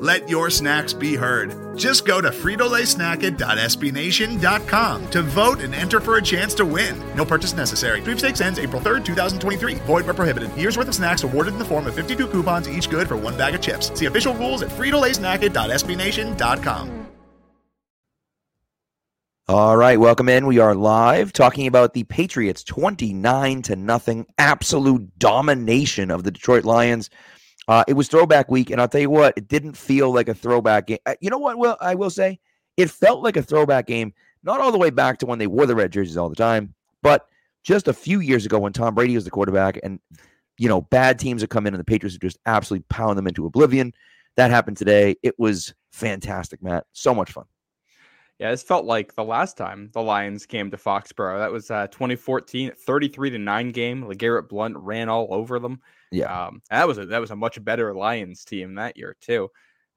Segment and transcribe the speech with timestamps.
[0.00, 1.76] Let your snacks be heard.
[1.76, 6.98] Just go to fritolaysnacket.sbnation.com to vote and enter for a chance to win.
[7.14, 8.00] No purchase necessary.
[8.00, 9.74] Sweepstakes ends April 3rd, 2023.
[9.74, 10.56] Void where prohibited.
[10.56, 13.36] Year's worth of snacks awarded in the form of 52 coupons, each good for one
[13.36, 13.92] bag of chips.
[13.98, 17.06] See official rules at fritolaysnacket.sbnation.com.
[19.48, 20.46] All right, welcome in.
[20.46, 26.64] We are live talking about the Patriots 29 to nothing absolute domination of the Detroit
[26.64, 27.10] Lions.
[27.70, 30.34] Uh, it was throwback week, and I'll tell you what, it didn't feel like a
[30.34, 30.98] throwback game.
[31.06, 31.56] Uh, you know what?
[31.56, 32.40] Well, I will say
[32.76, 35.66] it felt like a throwback game, not all the way back to when they wore
[35.66, 37.28] the red jerseys all the time, but
[37.62, 40.00] just a few years ago when Tom Brady was the quarterback, and
[40.58, 43.28] you know, bad teams have come in, and the Patriots have just absolutely pound them
[43.28, 43.94] into oblivion.
[44.34, 45.14] That happened today.
[45.22, 46.86] It was fantastic, Matt.
[46.92, 47.44] So much fun.
[48.40, 51.38] Yeah, this felt like the last time the Lions came to Foxborough.
[51.40, 54.02] That was uh, 2014, 33 to 9 game.
[54.04, 55.82] LeGarrette Blunt ran all over them.
[56.10, 56.46] Yeah.
[56.46, 59.50] Um, that was a that was a much better Lions team that year, too.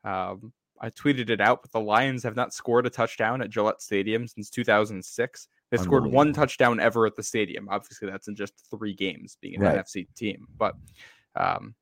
[0.04, 3.82] Um, I tweeted it out, but the Lions have not scored a touchdown at Gillette
[3.82, 5.48] Stadium since 2006.
[5.72, 7.70] They scored one touchdown ever at the stadium.
[7.72, 9.78] Obviously, that's in just three games being an right.
[9.78, 10.48] NFC team.
[10.58, 10.76] But
[11.36, 11.76] um,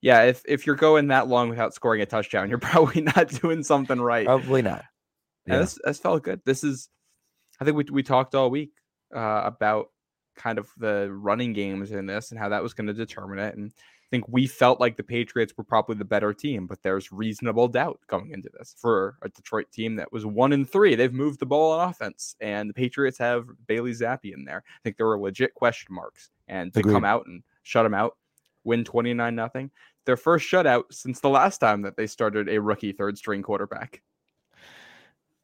[0.00, 3.62] yeah, if if you're going that long without scoring a touchdown, you're probably not doing
[3.62, 4.24] something right.
[4.24, 4.82] Probably not.
[5.46, 6.40] Yeah, this, this felt good.
[6.44, 6.88] This is,
[7.60, 8.72] I think we we talked all week
[9.14, 9.88] uh, about
[10.36, 13.56] kind of the running games in this and how that was going to determine it.
[13.56, 17.10] And I think we felt like the Patriots were probably the better team, but there's
[17.10, 20.94] reasonable doubt going into this for a Detroit team that was one in three.
[20.94, 24.62] They've moved the ball on offense, and the Patriots have Bailey Zappe in there.
[24.66, 26.92] I think there were legit question marks, and to Agreed.
[26.92, 28.16] come out and shut them out,
[28.62, 29.72] win twenty nine nothing,
[30.04, 34.02] their first shutout since the last time that they started a rookie third string quarterback.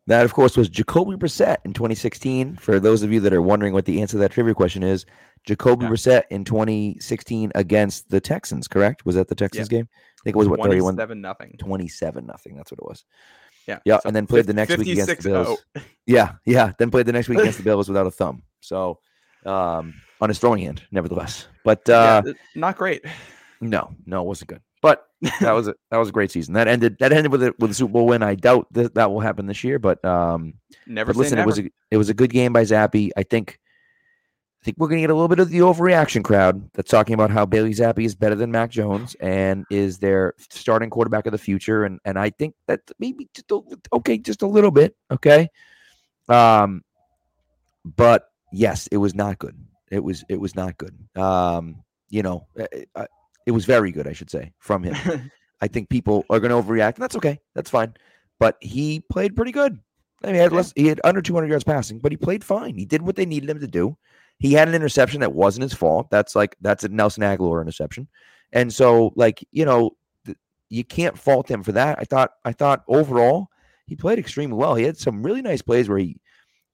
[0.09, 2.57] That, of course, was Jacoby Brissett in 2016.
[2.57, 5.07] For those of you that are wondering what the answer to that trivia question is,
[5.45, 5.91] Jacoby yeah.
[5.91, 9.07] Brissett in 2016 against the Texans, correct?
[9.07, 9.79] Was that the Texans yeah.
[9.79, 9.89] game?
[9.93, 11.57] I think it was what 31 7 nothing.
[11.59, 12.57] 27 nothing.
[12.57, 13.05] That's what it was.
[13.67, 13.79] Yeah.
[13.85, 13.99] Yeah.
[13.99, 15.65] So and then played the next week against the Bills.
[16.07, 16.33] Yeah.
[16.45, 16.73] Yeah.
[16.79, 18.43] Then played the next week against the Bills without a thumb.
[18.61, 18.99] So,
[19.47, 21.47] um, on his throwing hand, nevertheless.
[21.65, 23.05] But uh, yeah, not great.
[23.61, 24.61] No, no, it wasn't good.
[25.41, 26.55] That was a that was a great season.
[26.55, 28.23] That ended that ended with a with a Super Bowl win.
[28.23, 30.55] I doubt that that will happen this year, but um,
[30.87, 31.13] never.
[31.13, 31.45] But listen, never.
[31.45, 33.11] it was a it was a good game by Zappe.
[33.17, 33.61] I think
[34.63, 37.15] I think we're going to get a little bit of the overreaction crowd that's talking
[37.15, 41.33] about how Bailey Zappe is better than Mac Jones and is their starting quarterback of
[41.33, 41.85] the future.
[41.85, 43.61] And and I think that maybe just a,
[43.93, 45.49] okay, just a little bit, okay.
[46.29, 46.83] Um,
[47.85, 49.57] but yes, it was not good.
[49.91, 50.97] It was it was not good.
[51.17, 52.47] Um, you know,
[52.95, 53.07] I,
[53.47, 55.31] it was very good, I should say, from him.
[55.61, 57.39] I think people are going to overreact, and that's okay.
[57.55, 57.95] That's fine.
[58.41, 59.79] But he played pretty good.
[60.25, 62.77] I mean, he had, less, he had under 200 yards passing, but he played fine.
[62.77, 63.97] He did what they needed him to do.
[64.39, 66.11] He had an interception that wasn't his fault.
[66.11, 68.09] That's like that's a Nelson Agholor interception,
[68.53, 70.39] and so like you know th-
[70.69, 71.99] you can't fault him for that.
[72.01, 73.49] I thought I thought overall
[73.87, 74.75] he played extremely well.
[74.75, 76.21] He had some really nice plays where he,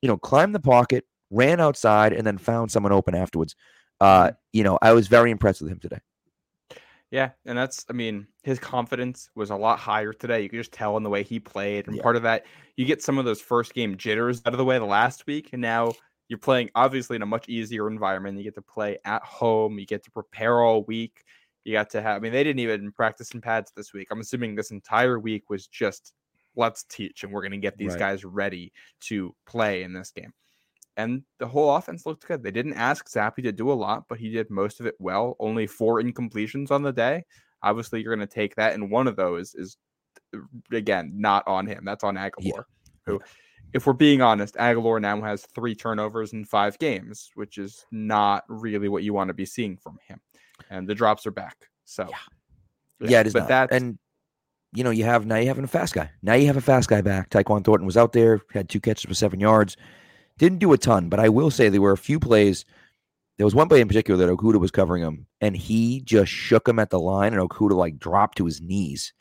[0.03, 3.55] you know, climbed the pocket, ran outside, and then found someone open afterwards.
[4.01, 5.99] Uh, you know, I was very impressed with him today.
[7.11, 10.43] Yeah, and that's I mean, his confidence was a lot higher today.
[10.43, 11.87] You could just tell in the way he played.
[11.87, 12.03] And yeah.
[12.03, 12.45] part of that,
[12.77, 15.51] you get some of those first game jitters out of the way the last week,
[15.53, 15.93] and now
[16.29, 18.37] you're playing obviously in a much easier environment.
[18.37, 21.25] You get to play at home, you get to prepare all week.
[21.65, 24.09] You got to have I mean, they didn't even practice in pads this week.
[24.11, 26.13] I'm assuming this entire week was just
[26.57, 27.99] let's teach and we're gonna get these right.
[27.99, 30.33] guys ready to play in this game
[30.99, 32.43] and the whole offense looked good.
[32.43, 35.37] They didn't ask Zappe to do a lot, but he did most of it well.
[35.39, 37.25] Only four incompletions on the day.
[37.63, 39.77] Obviously, you're going to take that, and one of those is
[40.35, 40.41] uh,
[40.73, 41.85] again not on him.
[41.85, 42.63] That's on Agholor, yeah.
[43.07, 43.21] who,
[43.73, 48.43] if we're being honest, Agholor now has three turnovers in five games, which is not
[48.49, 50.21] really what you want to be seeing from him.
[50.69, 51.57] And the drops are back.
[51.85, 52.17] So yeah,
[53.01, 53.33] yeah, yeah it is.
[53.35, 53.99] But that and
[54.73, 56.11] you know you have now you have a fast guy.
[56.23, 57.31] Now you have a fast guy back.
[57.31, 59.77] Tyquan Thornton was out there, had two catches for seven yards.
[60.39, 62.65] Didn't do a ton, but I will say there were a few plays.
[63.37, 66.69] There was one play in particular that Okudah was covering him, and he just shook
[66.69, 69.13] him at the line, and Okudah like dropped to his knees.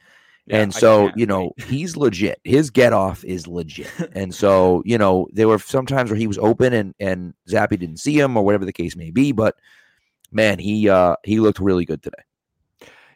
[0.46, 2.40] Yeah, and so, you know, he's legit.
[2.44, 3.92] His get off is legit.
[4.14, 7.78] and so, you know, there were some times where he was open and and Zappe
[7.78, 9.34] didn't see him or whatever the case may be.
[9.34, 9.56] But
[10.32, 12.24] man, he uh he looked really good today.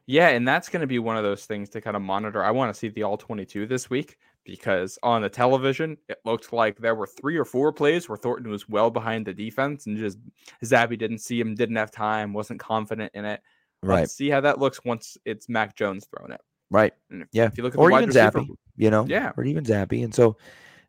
[0.07, 2.43] Yeah, and that's going to be one of those things to kind of monitor.
[2.43, 4.17] I want to see the all 22 this week
[4.51, 8.51] because on the television, it looked like there were three or four plays where Thornton
[8.51, 10.17] was well behind the defense and just
[10.61, 13.39] Zappe didn't see him, didn't have time, wasn't confident in it.
[13.81, 14.01] Right.
[14.01, 16.41] Let's see how that looks once it's Mac Jones throwing it.
[16.69, 16.91] Right.
[17.09, 17.45] If, Yeah.
[17.45, 18.43] if you look at Or the wide even receiver,
[18.75, 19.05] you know?
[19.07, 19.31] Yeah.
[19.37, 20.03] Or even Zappe.
[20.03, 20.35] And so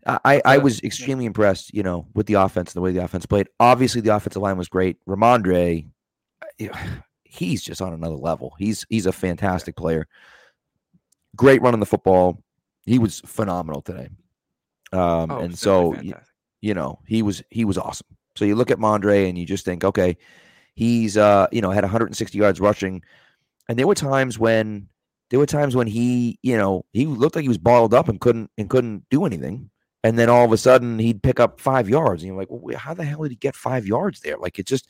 [0.05, 3.27] I, I, was extremely impressed, you know, with the offense and the way the offense
[3.27, 3.49] played.
[3.61, 4.97] Obviously, the offensive line was great.
[5.07, 5.87] Rhamondre,
[7.23, 8.55] he's just on another level.
[8.59, 10.09] He's he's a fantastic player.
[11.37, 12.43] Great running the football.
[12.85, 14.09] He was phenomenal today.
[14.93, 16.27] Um, oh, and so y- fantastic.
[16.61, 18.07] you know he was he was awesome.
[18.37, 20.17] So you look at Mondre and you just think, okay,
[20.75, 23.03] he's uh you know had 160 yards rushing,
[23.69, 24.89] and there were times when
[25.31, 28.21] there were times when he you know he looked like he was balled up and
[28.21, 29.71] couldn't and couldn't do anything,
[30.05, 32.77] and then all of a sudden he'd pick up five yards, and you're like, well,
[32.77, 34.37] how the hell did he get five yards there?
[34.37, 34.89] Like it just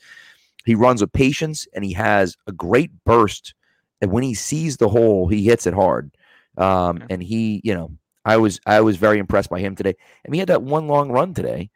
[0.65, 3.53] he runs with patience and he has a great burst,
[4.01, 6.11] and when he sees the hole, he hits it hard.
[6.57, 7.07] Um, Yeah.
[7.09, 7.91] and he you know
[8.25, 9.95] I was I was very impressed by him today.
[10.25, 11.69] And he had that one long run today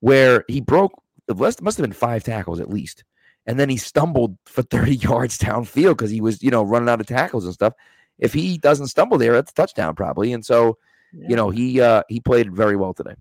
[0.00, 0.92] where he broke
[1.28, 3.04] it must, must have been five tackles at least.
[3.46, 7.00] And then he stumbled for 30 yards downfield because he was, you know, running out
[7.00, 7.74] of tackles and stuff.
[8.18, 10.32] If he doesn't stumble there, that's a touchdown probably.
[10.32, 10.78] And so,
[11.12, 11.28] Yeah.
[11.30, 13.14] you know, he uh he played very well today.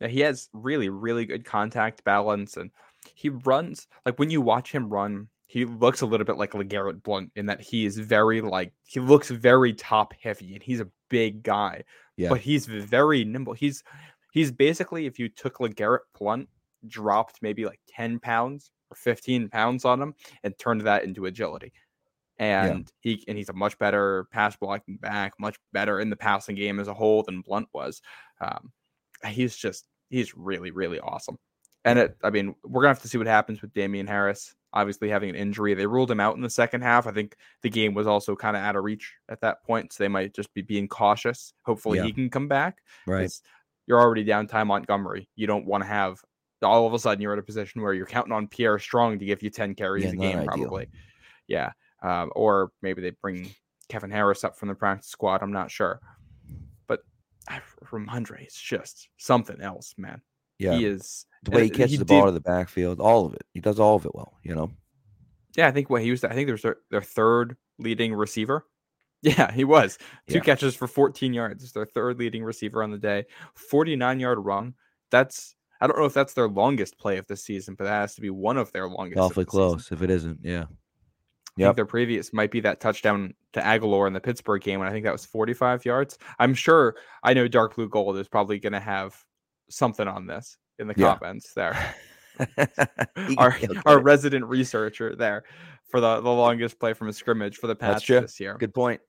[0.00, 2.70] Yeah, he has really, really good contact balance, and
[3.14, 7.02] he runs like when you watch him run, he looks a little bit like Legarrette
[7.02, 10.86] Blunt in that he is very like he looks very top heavy, and he's a
[11.08, 11.82] big guy,
[12.16, 12.28] Yeah.
[12.28, 13.54] but he's very nimble.
[13.54, 13.82] He's
[14.32, 16.48] he's basically if you took Legarrette Blunt,
[16.86, 20.14] dropped maybe like ten pounds or fifteen pounds on him,
[20.44, 21.72] and turned that into agility.
[22.38, 26.54] And he and he's a much better pass blocking back, much better in the passing
[26.54, 28.00] game as a whole than Blunt was.
[28.40, 28.70] Um,
[29.26, 31.38] he's just he's really really awesome
[31.84, 35.08] and it i mean we're gonna have to see what happens with damien harris obviously
[35.08, 35.74] having an injury.
[35.74, 37.08] They ruled him out in the second half.
[37.08, 40.04] I think the game was also kind of out of reach at that point so
[40.04, 41.52] they might just be being cautious.
[41.66, 42.04] Hopefully Yeah.
[42.04, 43.28] he can come back Right,
[43.88, 45.28] you're already down Ty montgomery.
[45.34, 46.20] You don't want to have
[46.62, 49.24] all of a sudden you're in a position where you're counting on pierre strong to
[49.24, 50.46] give you 10 carries Yeah, a game ideal.
[50.46, 50.86] probably.
[51.48, 51.72] Yeah
[52.04, 53.50] um, or maybe they bring
[53.88, 55.98] kevin harris up from the practice squad i'm not sure.
[56.86, 57.00] But
[57.90, 60.22] rhamondre is just something else man.
[60.60, 60.74] Yeah.
[60.74, 63.34] he is the way he catches he the ball did- to the backfield, all of
[63.34, 63.44] it.
[63.54, 64.70] He does all of it well, you know.
[65.56, 66.22] Yeah, I think what he was.
[66.24, 68.66] I think there's their, their third leading receiver.
[69.22, 69.98] Yeah, he was
[70.28, 70.40] two Yeah.
[70.40, 71.62] catches for 14 yards.
[71.62, 74.72] It's their third leading receiver on the day, 49 yard run.
[75.10, 78.14] That's I don't know if that's their longest play of the season, but that has
[78.14, 79.18] to be one of their longest.
[79.18, 79.60] Awfully the season.
[79.68, 80.38] close if it isn't.
[80.42, 80.62] Yeah.
[80.62, 80.66] I
[81.58, 81.66] Yep.
[81.68, 84.92] think their previous might be that touchdown to Agholor in the Pittsburgh game, and I
[84.92, 86.16] think that was 45 yards.
[86.38, 86.96] I'm sure.
[87.22, 89.22] I know Dark Blue Gold is probably going to have
[89.68, 91.16] something on this in the Yeah.
[91.16, 91.76] comments there.
[93.36, 93.54] Our
[93.84, 95.44] our resident researcher there
[95.90, 98.56] for the, the longest play from a scrimmage for the Pats this year.
[98.58, 99.00] Good point.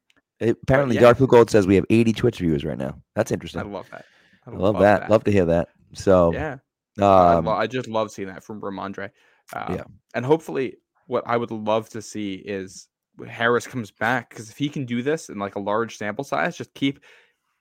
[0.41, 1.01] It- apparently, yeah.
[1.01, 3.01] Dark Blue Gold says we have 80 Twitch viewers right now.
[3.15, 3.61] That's interesting.
[3.61, 4.05] I love that.
[4.45, 5.09] I love, that.
[5.09, 5.69] Love to hear that.
[5.93, 6.57] So, Yeah,
[6.99, 9.11] I, um, I just love seeing that from Rhamondre.
[9.53, 9.83] Um, Yeah.
[10.13, 12.89] and hopefully, what I would love to see is
[13.25, 16.57] Harris comes back because if he can do this in like a large sample size,
[16.57, 16.99] just keep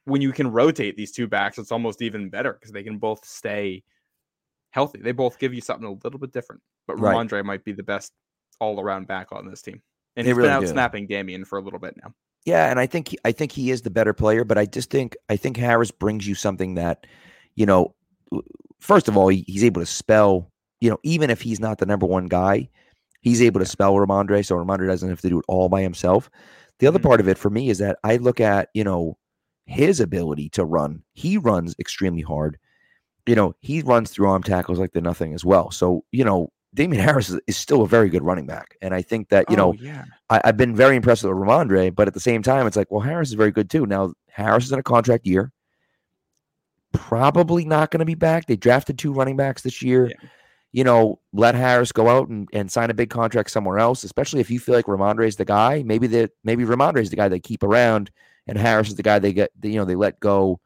[0.05, 3.25] when you can rotate these two backs, it's almost even better because they can both
[3.25, 3.85] stay
[4.71, 5.01] healthy.
[5.03, 6.63] They both give you something a little bit different.
[6.87, 7.15] But Right.
[7.17, 8.13] Rhamondre might be the best
[8.61, 9.81] all around back on this team,
[10.17, 10.67] and They he's really been out do.
[10.69, 12.15] snapping Damien for a little bit now.
[12.47, 15.17] Yeah, and I think I think he is the better player, but I just think
[15.29, 17.07] I think Harris brings you something that,
[17.55, 17.95] you know,
[18.81, 20.51] first of all, he, he's able to spell,
[20.81, 22.69] you know, even if he's not the number one guy,
[23.21, 26.31] he's able to spell Rhamondre, so Rhamondre doesn't have to do it all by himself.
[26.79, 27.03] The other Mhm.
[27.05, 29.19] part of it for me is that I look at, you know,
[29.67, 31.03] his ability to run.
[31.13, 32.59] He runs extremely hard.
[33.31, 35.71] You know, he runs through arm tackles like they're nothing as well.
[35.71, 38.77] So, you know, Damien Harris is, is still a very good running back.
[38.83, 41.33] And I think that, you oh, know, Oh, yeah, I, I've been very impressed with
[41.33, 43.87] Rhamondre, but at the same time, it's like, well, Harris is very good too.
[43.87, 45.53] Now, Harris is in a contract year.
[46.93, 48.47] Probably not going to be back.
[48.47, 50.09] They drafted two running backs this year.
[50.09, 50.29] Yeah.
[50.73, 54.41] You know, let Harris go out and, and sign a big contract somewhere else, especially
[54.41, 55.85] if you feel like Rhamondre is the guy.
[55.85, 58.11] Maybe that maybe Rhamondre is the guy they keep around,
[58.49, 59.53] and Harris is the guy they get.
[59.63, 60.59] You know, they let go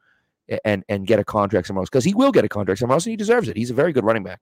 [0.63, 3.05] and and get a contract somewhere else because he will get a contract somewhere else
[3.05, 3.57] and he deserves it.
[3.57, 4.41] He's a very good running back.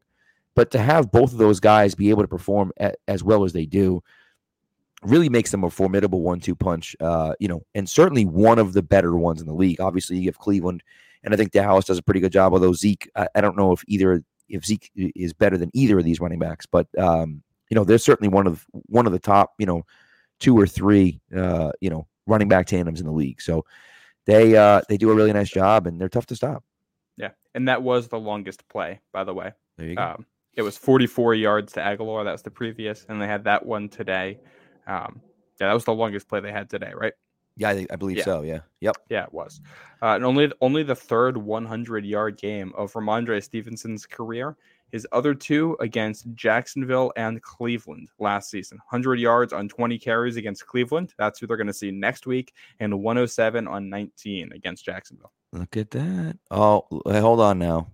[0.56, 2.72] But to have both of those guys be able to perform
[3.08, 4.04] as well as they do,
[5.02, 6.96] really makes them a formidable one-two punch.
[7.00, 9.82] Uh, you know, and certainly one of the better ones in the league.
[9.82, 10.84] Obviously, you have Cleveland,
[11.24, 12.54] and I think Dallas does a pretty good job.
[12.54, 16.06] Although Zeke, I, I don't know if either if Zeke is better than either of
[16.06, 19.54] these running backs, but um, you know, they're certainly one of one of the top,
[19.58, 19.84] you know,
[20.40, 23.42] two or three, uh, you know, running back tandems in the league.
[23.42, 23.66] So
[24.26, 26.64] they uh, they do a really nice job, and they're tough to stop.
[27.18, 29.52] yeah, and that was the longest play, by the way.
[29.78, 30.04] There you go.
[30.04, 30.26] Um,
[30.56, 32.24] it was 44 yards to Agholor.
[32.24, 34.40] That was the previous, and they had that one today.
[34.88, 35.22] Um,
[35.60, 37.14] Yeah, that was the longest play they had today, right?
[37.58, 38.24] Yeah, I, I believe Yeah.
[38.24, 38.42] so.
[38.42, 38.60] Yeah.
[38.82, 38.98] Yep.
[39.10, 39.62] Yeah, it was.
[40.02, 44.56] Uh, and only only the third 100 yard game of Rhamondre Stevenson's career.
[44.94, 48.78] His other two against Jacksonville and Cleveland last season.
[48.78, 51.16] 100 yards on 20 carries against Cleveland.
[51.18, 52.54] That's who they're going to see next week.
[52.80, 55.32] And 107 on 19 against Jacksonville.
[55.52, 56.38] Look at that.
[56.52, 57.88] Oh, hold on now.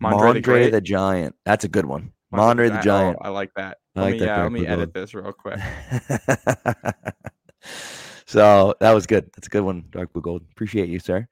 [0.00, 1.34] Mondre Mondre the the, Giant.
[1.44, 2.12] That's a good one.
[2.32, 3.18] Mondre Mondre the oh, Giant.
[3.22, 3.78] I like that.
[3.96, 5.58] I Let like me, that yeah, let me edit this real quick.
[8.26, 9.28] so that was good.
[9.34, 10.42] That's a good one, Dark Blue Gold.
[10.52, 11.26] Appreciate you, sir.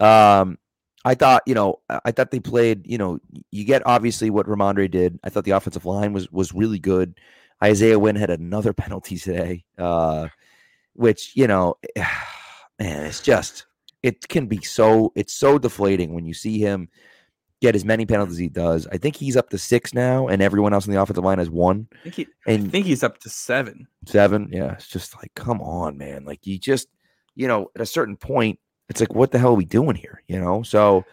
[0.00, 0.58] Um,
[1.06, 3.20] I thought, you know, I thought they played, you know,
[3.52, 5.20] you get obviously what Rhamondre did.
[5.22, 7.14] I thought the offensive line was was really good.
[7.62, 10.26] Isaiah Wynn had another penalty today, uh,
[10.94, 11.76] which, you know,
[12.80, 13.66] man, it's just
[14.02, 16.88] it can be so it's so deflating when you see him
[17.62, 18.88] get as many penalties as he does.
[18.90, 21.48] I think he's up to six now, and everyone else in the offensive line has
[21.48, 23.86] one I think, he, and I think he's up to seven.
[24.06, 24.48] seven.
[24.50, 26.24] Yeah, it's just like, come on, man.
[26.24, 26.88] Like you just,
[27.36, 30.22] you know, at a certain point, it's like, what the hell are we doing here?
[30.28, 30.62] You know?
[30.62, 31.04] So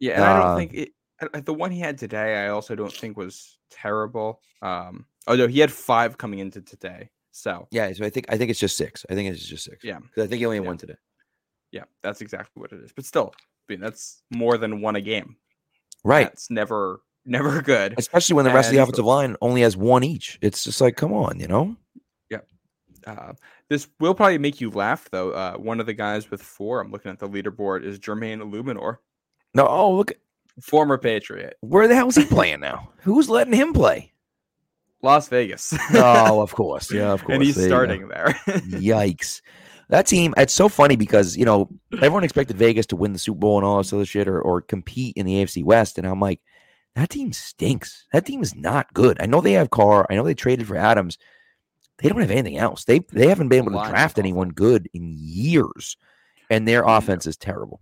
[0.00, 1.44] Yeah, and I don't Uh, think it.
[1.46, 4.40] The one he had today, I also don't think was terrible.
[4.60, 7.10] Um, no, he had five coming into today.
[7.30, 9.06] So yeah, so I think I think it's just six.
[9.08, 9.84] I think it's just six.
[9.84, 9.98] Yeah.
[10.00, 10.68] 'Cause I think he only had Yeah.
[10.68, 10.96] one today.
[11.70, 12.92] yeah, that's exactly what it is.
[12.92, 15.36] But still, I mean, that's more than one a game.
[16.04, 16.24] Right.
[16.26, 17.94] That's never, never good.
[17.96, 20.38] Especially when the rest of the And- offensive line only has one each.
[20.42, 21.76] It's just like, come on, you know?
[23.06, 23.32] Uh,
[23.68, 25.30] this will probably make you laugh, though.
[25.32, 28.98] Uh, one of the guys with four, I'm looking at the leaderboard, is Jermaine Eluemunor,
[29.54, 30.12] No, oh look,
[30.60, 32.90] former Patriot, where the hell is he playing now?
[33.02, 34.12] Who's letting him play?
[35.02, 35.74] Las Vegas.
[35.94, 36.92] Oh, of course.
[36.92, 37.34] Yeah, of course.
[37.34, 38.28] and he's There starting there.
[38.46, 39.40] Yikes.
[39.88, 43.38] That team, it's so funny because, you know, everyone expected Vegas to win the Super
[43.40, 45.98] Bowl and all this other shit or, or compete in the AFC West.
[45.98, 46.40] And I'm like,
[46.94, 48.06] that team stinks.
[48.12, 49.16] That team is not good.
[49.20, 50.06] I know they have Carr.
[50.08, 51.18] I know they traded for Adams.
[52.02, 52.84] They don't have anything else.
[52.84, 55.96] They they haven't been able to draft anyone good in years.
[56.50, 57.80] And their offense is terrible.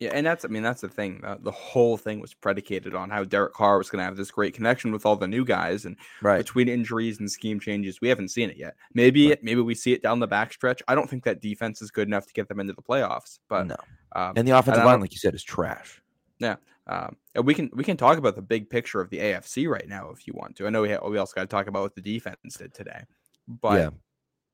[0.00, 1.20] Yeah, and that's I mean that's the thing.
[1.24, 4.30] Uh, the whole thing was predicated on how Derek Carr was going to have this
[4.30, 6.38] great connection with all the new guys, and Right.
[6.38, 8.76] between injuries and scheme changes, we haven't seen it yet.
[8.94, 9.42] Maybe Right.
[9.42, 10.80] maybe we see it down the backstretch.
[10.86, 13.66] I don't think that defense is good enough to get them into the playoffs, but
[13.66, 13.76] no.
[14.12, 16.00] um, And the offensive line, like you said, is trash.
[16.38, 19.66] Yeah, um, and we can we can talk about the big picture of the AFC
[19.68, 20.66] right now if you want to.
[20.68, 23.02] I know we ha- we also got to talk about what the defense did today,
[23.48, 23.90] but Yeah.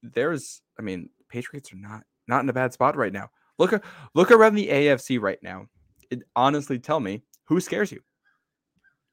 [0.03, 3.29] there's I mean Patriots are not not in a bad spot right now.
[3.59, 3.85] Look
[4.15, 5.67] look around the AFC right now.
[6.11, 8.01] It, honestly, tell me who scares you.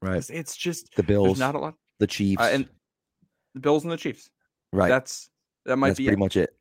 [0.01, 0.23] Right.
[0.29, 1.75] It's, just The Bills, not a lot.
[1.99, 2.41] the Chiefs.
[2.41, 2.69] Uh, and
[3.53, 4.29] the Bills and the Chiefs.
[4.73, 4.87] right.
[4.89, 5.29] That's
[5.65, 6.19] that might That's be pretty it.
[6.19, 6.55] much it.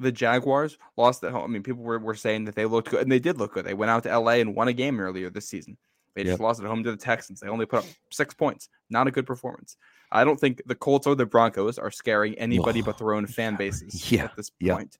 [0.00, 1.44] the Jaguars lost at home.
[1.44, 3.64] I mean, people were, were saying that they looked good, and they did look good.
[3.64, 5.76] They went out to LA and won a game earlier this season.
[6.14, 6.40] They just Yep.
[6.40, 7.40] lost at home to the Texans.
[7.40, 8.68] They only put up six points.
[8.90, 9.76] Not a good performance.
[10.10, 13.56] I don't think the Colts or the Broncos are scaring anybody but their own fan
[13.56, 14.74] bases Yeah, at this yeah.
[14.76, 14.98] point.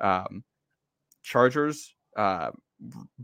[0.00, 0.44] Um,
[1.22, 2.50] Chargers, uh,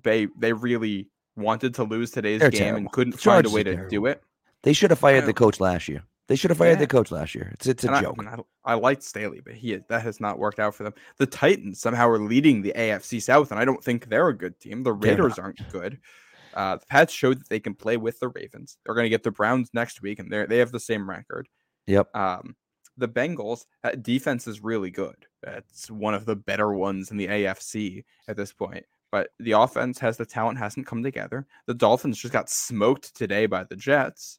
[0.03, 2.79] they they really wanted to lose today's They're game terrible.
[2.79, 4.23] and couldn't The find a way to do it.
[4.63, 6.03] They should have fired the coach last year.
[6.29, 6.81] They should have fired Yeah.
[6.81, 7.51] the coach last year.
[7.55, 8.17] It's it's a And joke.
[8.19, 10.93] and I, I liked Staley, but he that has not worked out for them.
[11.19, 14.59] The Titans somehow are leading the AFC South, and I don't think they're a good
[14.59, 14.83] team.
[14.83, 15.99] The Raiders aren't good.
[16.57, 18.79] Uh, the Pats showed that they can play with the Ravens.
[18.85, 21.49] They're going to get the Browns next week, and they they have the same record.
[21.87, 22.15] Yep.
[22.17, 22.57] Um,
[22.97, 23.67] the Bengals
[24.03, 25.27] defense is really good.
[25.47, 28.85] It's one of the better ones in the AFC at this point.
[29.13, 31.47] But the offense has the talent, hasn't come together.
[31.67, 34.39] The Dolphins just got smoked today by the Jets.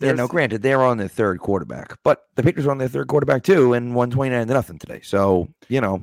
[0.00, 3.08] Yeah, no, granted, they're on their third quarterback, but the Patriots were on their third
[3.08, 5.00] quarterback too and won 29 to nothing today.
[5.02, 6.02] So, you know,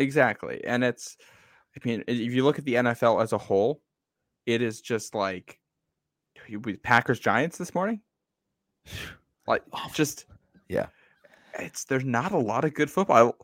[0.00, 0.64] Exactly.
[0.64, 1.16] And it's,
[1.76, 3.82] I mean, if you look at the NFL as a whole,
[4.46, 5.58] it is just like
[6.82, 8.00] Packers Giants this morning.
[9.46, 9.90] Like, Awful.
[9.94, 10.26] just,
[10.68, 10.86] Yeah.
[11.58, 13.34] It's, there's not a lot of good football.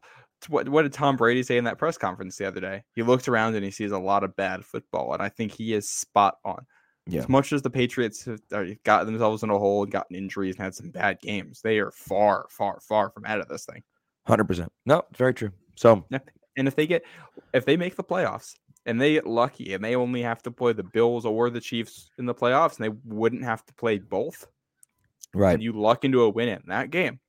[0.48, 2.84] What, what did Tom Brady say in that press conference the other day?
[2.94, 5.14] He looks around and he sees a lot of bad football.
[5.14, 6.64] And I think he is spot on.
[7.08, 7.20] Yeah.
[7.20, 10.54] As much as the Patriots have uh, got themselves in a hole and gotten injuries
[10.56, 13.82] and had some bad games, they are far, far, far from out of this thing.
[14.28, 14.68] 100%.
[14.84, 15.50] No, it's very true.
[15.74, 16.04] So,
[16.56, 17.02] And if they get
[17.52, 18.54] if they make the playoffs
[18.86, 22.10] and they get lucky and they only have to play the Bills or the Chiefs
[22.18, 24.46] in the playoffs and they wouldn't have to play both,
[25.34, 25.52] right.
[25.52, 27.20] and you luck into a win in that game,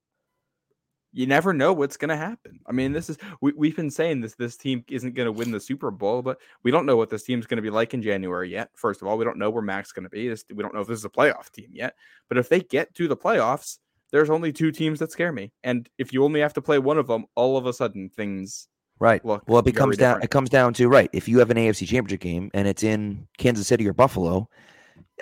[1.11, 2.59] you never know what's going to happen.
[2.67, 5.51] I mean, this is we, we've been saying this this team isn't going to win
[5.51, 8.03] the Super Bowl, but we don't know what this team's going to be like in
[8.03, 8.69] January yet.
[8.75, 10.29] First of all, we don't know where Mac's going to be.
[10.29, 11.95] This, we don't know if this is a playoff team yet.
[12.29, 13.79] But if they get to the playoffs,
[14.11, 16.97] there's only two teams that scare me, and if you only have to play one
[16.97, 18.67] of them, all of a sudden things
[18.99, 19.23] Right.
[19.25, 20.15] look Well, it becomes down.
[20.15, 20.23] different.
[20.25, 21.09] It comes down to right.
[21.13, 24.49] If you have an AFC Championship game and it's in Kansas City or Buffalo,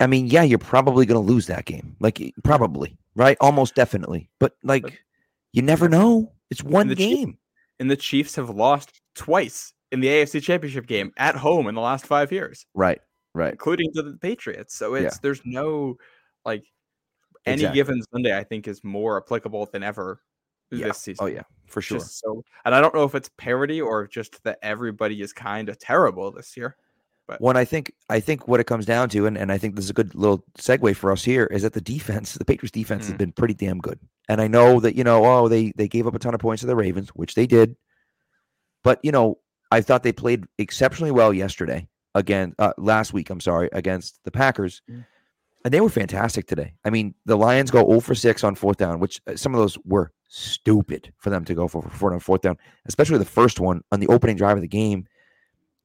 [0.00, 1.96] I mean, yeah, you're probably going to lose that game.
[2.00, 3.36] Like probably, right?
[3.40, 4.28] Almost definitely.
[4.40, 4.92] But like, But-
[5.52, 6.32] you never know.
[6.50, 7.26] It's one the game.
[7.32, 7.38] Chiefs,
[7.80, 11.80] and the Chiefs have lost twice in the AFC Championship game at home in the
[11.80, 12.66] last five years.
[12.74, 13.00] Right.
[13.34, 13.52] Right.
[13.52, 14.74] Including to the Patriots.
[14.74, 15.18] So it's Yeah.
[15.22, 15.96] there's no
[16.44, 16.64] like
[17.44, 17.74] any Exactly.
[17.78, 20.20] given Sunday, I think, is more applicable than ever
[20.70, 20.88] Yeah.
[20.88, 21.24] this season.
[21.24, 21.98] Oh yeah, for sure.
[21.98, 25.68] Just so and I don't know if it's parody or just that everybody is kind
[25.68, 26.76] of terrible this year.
[27.28, 29.74] But when I think I think what it comes down to, and, and I think
[29.74, 32.70] this is a good little segue for us here, is that the defense, the Patriots
[32.72, 33.18] defense has Mm.
[33.18, 33.98] been pretty damn good.
[34.28, 36.60] And I know that, you know, oh, they they gave up a ton of points
[36.60, 37.76] to the Ravens, which they did.
[38.84, 39.38] But, you know,
[39.72, 44.30] I thought they played exceptionally well yesterday again, uh, last week, I'm sorry, against the
[44.30, 44.80] Packers.
[44.88, 45.04] Mm.
[45.66, 46.74] And they were fantastic today.
[46.84, 49.58] I mean, the Lions go 0 for 6 on fourth down, which uh, some of
[49.58, 53.58] those were stupid for them to go for, for on fourth down, especially the first
[53.58, 55.08] one on the opening drive of the game.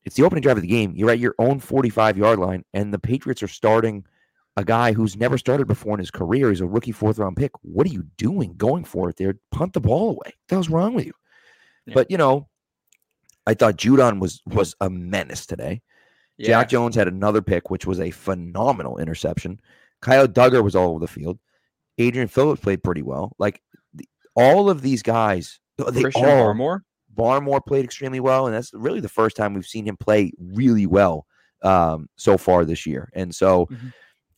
[0.03, 0.93] It's the opening drive of the game.
[0.95, 4.05] You're at your own 45 yard line, and the Patriots are starting
[4.55, 6.51] a guy who's never started before in his career.
[6.51, 7.49] He's a rookie fourth round pick.
[7.63, 9.39] What are you doing going for it there?
[9.49, 10.17] Punt the ball away.
[10.17, 11.13] What the hell's wrong with you?
[11.87, 11.95] Yeah.
[11.95, 12.47] But, you know,
[13.47, 15.81] I thought Judon was was a menace today.
[16.41, 16.47] Yeah.
[16.47, 19.59] Jack Jones had another pick, which was a phenomenal interception.
[20.01, 21.39] Kyle Dugger was all over the field.
[21.97, 23.33] Adrian Phillips played pretty well.
[23.37, 23.61] Like
[23.93, 26.81] the, all of these guys, they Christian all Barmore.
[27.15, 30.85] Barmore played extremely well, and that's really the first time we've seen him play really
[30.87, 31.25] well
[31.61, 33.09] um, so far this year.
[33.13, 33.93] And so Mhm.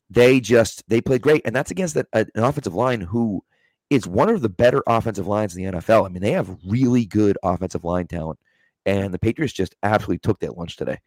[0.10, 3.44] they just they played great, and that's against a, an offensive line who
[3.90, 6.06] is one of the better offensive lines in the NFL.
[6.06, 8.40] I mean, they have really good offensive line talent,
[8.86, 10.98] and the Patriots just absolutely took that lunch today.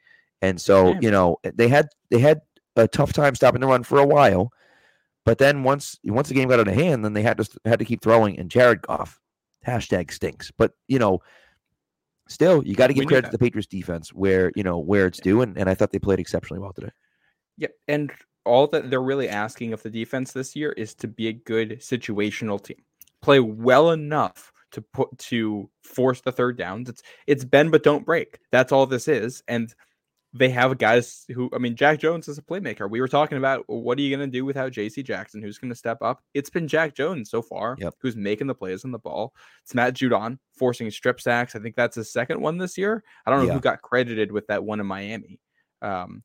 [0.43, 0.99] And so Yeah.
[1.03, 2.41] you know eh, they had they had
[2.77, 4.51] a tough time stopping the run for a while,
[5.25, 7.79] but then once once the game got out of hand, then they had to had
[7.79, 8.39] to keep throwing.
[8.39, 9.21] And Jared Goff,
[9.67, 10.51] hashtag stinks.
[10.57, 11.21] But you know,
[12.29, 15.21] still you got to give credit to the Patriots defense where you know where it's
[15.21, 16.91] due, and, and I thought they played exceptionally well today.
[17.59, 17.73] Yep.
[17.89, 18.13] And
[18.45, 21.81] all that they're really asking of the defense this year is to be a good
[21.81, 22.77] situational team.
[23.23, 26.89] Play well enough to put to force the third downs.
[26.89, 28.39] It's it's bend but don't break.
[28.53, 29.43] That's all this is.
[29.49, 29.75] And
[30.39, 32.89] they have guys who I mean Jack Jones is a playmaker.
[32.91, 35.71] We were talking about what are you going to do without JC Jackson who's going
[35.71, 36.23] to step up?
[36.35, 37.95] It's been Jack Jones so far Yep.
[38.01, 39.35] who's making the plays on the ball.
[39.63, 41.55] It's Matt Judon forcing strip sacks.
[41.55, 43.03] I think that's his second one this year.
[43.25, 43.53] I don't know Yeah.
[43.55, 45.41] who got credited with that one in Miami.
[45.83, 46.23] Um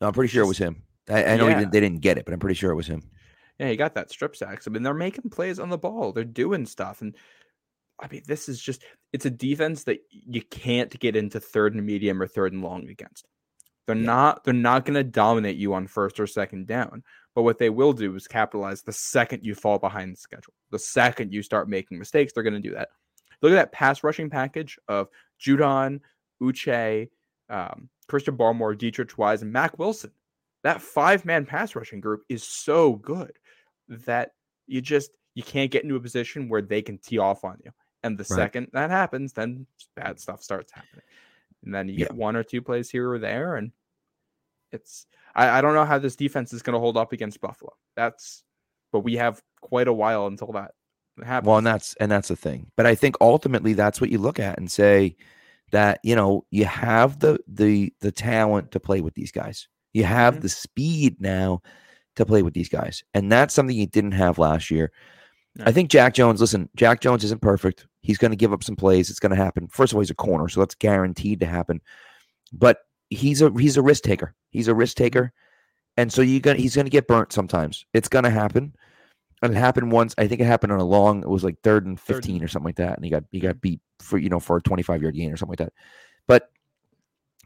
[0.00, 0.82] No, I'm pretty sure it was him.
[1.08, 1.58] I, I know he Yeah.
[1.60, 3.02] didn't, they didn't get it, but I'm pretty sure it was him.
[3.58, 4.66] Yeah, he got that strip sacks.
[4.66, 6.12] I mean, they're making plays on the ball.
[6.12, 7.02] They're doing stuff.
[7.02, 7.14] And
[8.00, 11.86] I mean, this is just it's a defense that you can't get into third and
[11.86, 13.28] medium or third and long against.
[13.86, 14.02] They're Yeah.
[14.02, 17.02] not they're not gonna dominate you on first or second down.
[17.34, 20.54] But what they will do is capitalize the second you fall behind the schedule.
[20.70, 22.90] The second you start making mistakes, they're gonna do that.
[23.42, 25.08] Look at that pass rushing package of
[25.40, 26.00] Judon,
[26.40, 27.10] Uche,
[27.50, 30.12] um, Christian Barmore, Deatrich Wise, and Mack Wilson
[30.62, 33.38] that five man pass rushing group is so good
[33.86, 34.32] that
[34.66, 37.70] you just you can't get into a position where they can tee off on you.
[38.02, 38.36] And the Right.
[38.44, 41.04] second that happens, then bad stuff starts happening.
[41.64, 42.06] And then you Yeah.
[42.06, 43.72] get one or two plays here or there, and
[44.72, 47.72] it's I, I don't know how this defense is going to hold up against Buffalo.
[47.96, 48.42] That's
[48.92, 50.72] but we have quite a while until that
[51.24, 51.48] happens.
[51.48, 52.70] Well, and that's and that's the thing.
[52.76, 55.16] But I think ultimately that's what you look at and say
[55.72, 59.68] that you know you have the the the talent to play with these guys.
[59.92, 60.40] You have Mhm.
[60.42, 61.62] the speed now
[62.16, 64.92] to play with these guys, and that's something you didn't have last year.
[65.60, 66.40] I think Jack Jones.
[66.40, 67.86] Listen, Jack Jones isn't perfect.
[68.00, 69.08] He's going to give up some plays.
[69.08, 69.68] It's going to happen.
[69.68, 71.80] First of all, he's a corner, so that's guaranteed to happen.
[72.52, 72.78] But
[73.10, 74.34] he's a he's a risk taker.
[74.50, 75.32] He's a risk taker,
[75.96, 77.86] and so you gonna he's going to get burnt sometimes.
[77.94, 78.74] It's going to happen.
[79.42, 80.14] And it happened once.
[80.16, 81.22] I think it happened on a long.
[81.22, 83.40] It was like third and Third fifteen or something like that, and he got he
[83.40, 83.58] got mm-hmm.
[83.60, 85.72] beat for you know for a twenty five yard gain or something like that.
[86.26, 86.50] But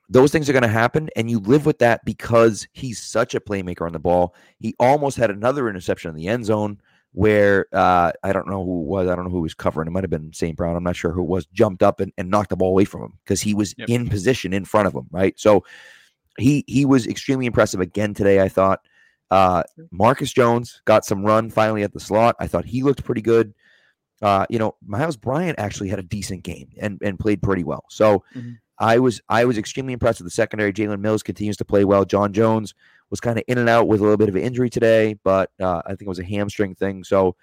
[0.09, 3.41] those things are going to happen, and you live with that because he's such a
[3.41, 4.35] playmaker on the ball.
[4.59, 6.81] He almost had another interception in the end zone
[7.13, 9.09] where uh, I don't know who it was.
[9.09, 9.89] I don't know who was covering.
[9.89, 10.57] It might have been St.
[10.57, 10.77] Brown.
[10.77, 11.47] I'm not sure who it was.
[11.47, 13.89] Jumped up and, and knocked the ball away from him because he was Yep.
[13.89, 15.07] in position in front of him.
[15.11, 15.39] Right.
[15.39, 15.65] So
[16.39, 18.41] he he was extremely impressive again today.
[18.41, 18.81] I thought.
[19.31, 22.35] Uh, Marcus Jones got some run finally at the slot.
[22.41, 23.53] I thought he looked pretty good.
[24.23, 27.85] Uh, you know, Myles Bryant actually had a decent game and, and played pretty well.
[27.91, 28.57] So Mhm.
[28.79, 30.73] I was I was extremely impressed with the secondary.
[30.73, 32.07] Jalen Mills continues to play well.
[32.07, 32.73] John Jones
[33.11, 35.51] was kind of in and out with a little bit of an injury today, but
[35.61, 37.05] uh, I think it was a hamstring thing.
[37.05, 37.37] So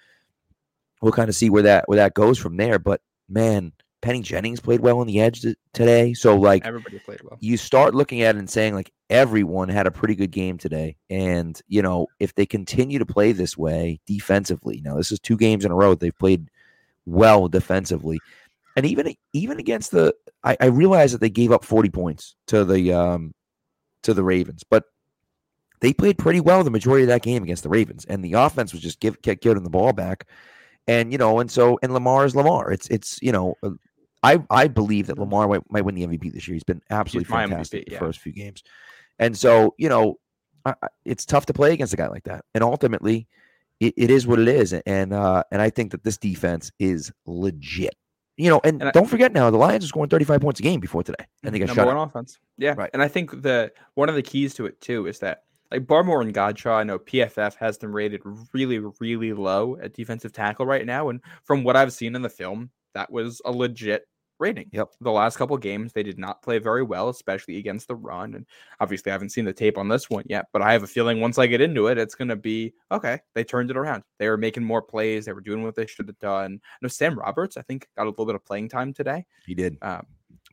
[1.02, 2.78] we'll kind of see where that where that goes from there.
[2.78, 6.14] But man, Penny Jennings played well on the edge t- today.
[6.14, 7.38] So like Everybody played well.
[7.40, 10.96] you start looking at it and saying like everyone had a pretty good game today
[11.10, 15.36] and you know if they continue to play this way defensively now this is two
[15.36, 16.48] games in a row they've played
[17.04, 18.18] well defensively
[18.74, 22.64] and even even against the I, I realize that they gave up 40 points to
[22.64, 23.32] the um
[24.02, 24.82] to the ravens but
[25.80, 28.72] they played pretty well the majority of that game against the ravens and the offense
[28.72, 30.26] was just give kept giving the ball back
[30.88, 32.70] And you know, and so and Lamar is Lamar.
[32.72, 33.70] It's it's you know, uh,
[34.22, 36.54] I I believe that Lamar might, might win the MVP this year.
[36.54, 37.98] He's been absolutely MVP, fantastic yeah.
[37.98, 38.62] the first few games,
[39.18, 40.14] and so you know,
[40.64, 42.44] I, I- it's tough to play against a guy like that.
[42.54, 43.26] And ultimately,
[43.80, 44.72] it, it is what it is.
[44.72, 47.94] And uh, and I think that this defense is legit.
[48.36, 50.78] You know, and, And don't forget now, the Lions are scoring 35 points a game
[50.78, 52.08] before today, and they got number shut one out.
[52.10, 52.38] offense.
[52.58, 52.90] Yeah, Right.
[52.92, 56.22] And I think the one of the keys to it too is that like Barmore
[56.22, 60.86] and Godchaux, I know PFF has them rated really, really low at defensive tackle right
[60.86, 61.08] now.
[61.08, 64.06] And from what I've seen in the film, that was a legit
[64.38, 64.68] rating.
[64.72, 64.88] Yep.
[65.00, 68.34] The last couple games, they did not play very well, especially against the run.
[68.34, 68.46] And
[68.80, 71.20] obviously, I haven't seen the tape on this one yet, but I have a feeling
[71.20, 73.20] once I get into it, it's going to be okay.
[73.34, 74.02] They turned it around.
[74.18, 75.24] They were making more plays.
[75.24, 76.60] They were doing what they should have done.
[76.82, 79.26] No, Sam Roberts, I think, got a little bit of playing time today.
[79.46, 79.76] He did.
[79.82, 80.06] Um,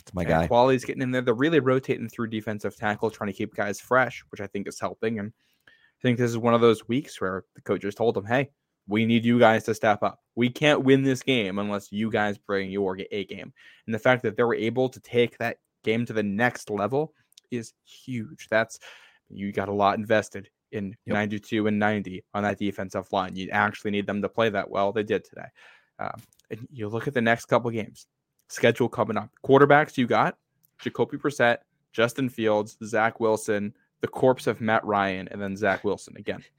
[0.05, 0.47] It's my and guy.
[0.47, 1.21] Quality's getting in there.
[1.21, 4.79] They're really rotating through defensive tackle, trying to keep guys fresh, which I think is
[4.79, 5.19] helping.
[5.19, 5.31] And
[5.67, 8.49] I think this is one of those weeks where the coaches told them, "Hey,
[8.87, 10.19] we need you guys to step up.
[10.35, 13.53] We can't win this game unless you guys bring your A game."
[13.85, 17.13] And the fact that they were able to take that game to the next level
[17.51, 18.47] is huge.
[18.49, 18.79] That's
[19.29, 21.13] you got a lot invested in Yep.
[21.13, 23.35] 92 and 90 on that defensive line.
[23.35, 24.91] You actually need them to play that well.
[24.91, 25.47] They did today.
[25.99, 28.07] Um, and you look at the next couple games
[28.53, 29.29] schedule coming up.
[29.45, 30.37] Quarterbacks you got
[30.79, 31.57] Jacoby Brissett,
[31.91, 36.43] Justin Fields, Zach Wilson, the corpse of Matt Ryan, and then Zach Wilson again.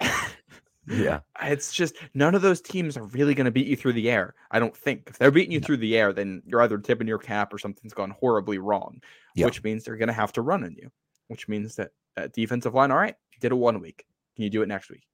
[0.88, 1.20] yeah.
[1.42, 4.34] It's just none of those teams are really going to beat you through the air.
[4.50, 5.04] I don't think.
[5.08, 7.92] If they're beating you through the air, then you're either tipping your cap or something's
[7.94, 9.00] gone horribly wrong,
[9.34, 9.46] Yeah.
[9.46, 10.90] which means they're going to have to run on you,
[11.28, 14.04] which means that that defensive line, all right, did it one week.
[14.34, 15.06] Can you do it next week?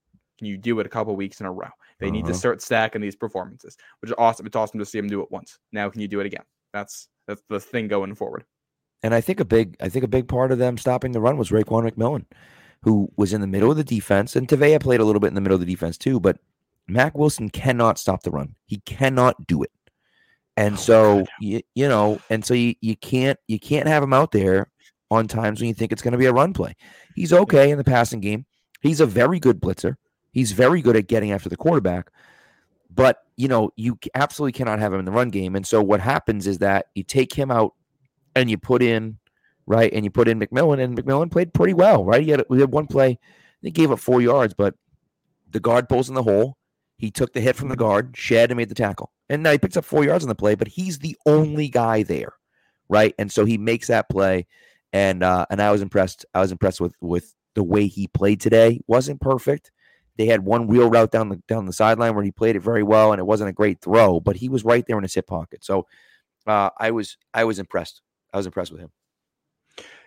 [0.44, 1.68] You do it a couple weeks in a row?
[2.00, 2.38] They need to Uh-huh.
[2.38, 4.46] start stacking these performances, which is awesome.
[4.46, 5.58] It's awesome to see them do it once.
[5.72, 6.44] Now, can you do it again?
[6.72, 8.44] That's that's the thing going forward.
[9.02, 11.36] And I think a big, I think a big part of them stopping the run
[11.36, 12.24] was Raekwon McMillan,
[12.82, 15.34] who was in the middle of the defense, and Tavai played a little bit in
[15.34, 16.18] the middle of the defense too.
[16.20, 16.38] But
[16.88, 19.70] Mack Wilson cannot stop the run; he cannot do it.
[20.56, 24.12] And Oh, so you, you know, and so you, you can't you can't have him
[24.12, 24.70] out there
[25.10, 26.74] on times when you think it's going to be a run play.
[27.14, 28.46] He's okay in the passing game.
[28.80, 29.96] He's a very good blitzer.
[30.34, 32.10] He's very good at getting after the quarterback.
[32.92, 35.56] But you know, you absolutely cannot have him in the run game.
[35.56, 37.74] And so what happens is that you take him out
[38.36, 39.18] and you put in
[39.66, 42.22] right, and you put in McMillan, and McMillan played pretty well, right?
[42.22, 43.18] He had we had one play,
[43.62, 44.74] he gave up four yards, but
[45.50, 46.56] the guard pulls in the hole.
[46.98, 49.10] He took the hit from the guard, shed, and made the tackle.
[49.28, 52.02] And now he picks up four yards on the play, but he's the only guy
[52.02, 52.34] there,
[52.88, 53.14] right?
[53.18, 54.46] And so he makes that play,
[54.92, 56.26] and uh, and I was impressed.
[56.34, 58.80] I was impressed with with the way he played today.
[58.86, 59.70] wasn't perfect.
[60.16, 62.82] They had one wheel route down the down the sideline where he played it very
[62.82, 65.26] well, and it wasn't a great throw, but he was right there in his hip
[65.26, 65.64] pocket.
[65.64, 65.86] So
[66.46, 68.00] uh, I was I was impressed.
[68.32, 68.90] I was impressed with him.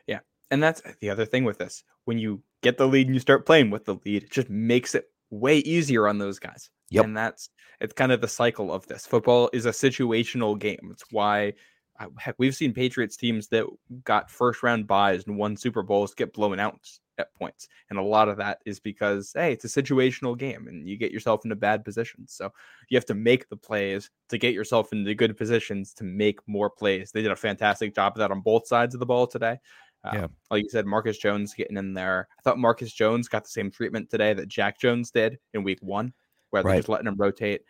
[0.08, 1.84] Yeah, and that's the other thing with this.
[2.06, 4.96] When you get the lead and you start playing with the lead, it just makes
[4.96, 6.70] it way easier on those guys.
[6.90, 7.06] Yep.
[7.06, 7.50] And that's
[7.82, 9.06] it's kind of the cycle of this.
[9.06, 10.90] Football is a situational game.
[10.92, 11.54] It's why
[12.00, 13.66] uh, heck, we've seen Patriots teams that
[14.04, 16.80] got first round buys and won Super Bowls get blown out
[17.18, 17.68] at points.
[17.90, 21.12] And a lot of that is because hey, it's a situational game and you get
[21.12, 22.34] yourself into bad positions.
[22.34, 22.52] So
[22.90, 26.70] you have to make the plays to get yourself into good positions to make more
[26.70, 27.12] plays.
[27.12, 29.60] They did a fantastic job of that on both sides of the ball today.
[30.04, 30.28] Uh, Yeah.
[30.52, 32.28] Like you said, Marcus Jones getting in there.
[32.38, 35.80] I thought Marcus Jones got the same treatment today that Jack Jones did in week
[35.82, 36.14] one,
[36.52, 36.78] where they're Right.
[36.78, 37.62] just letting him rotate.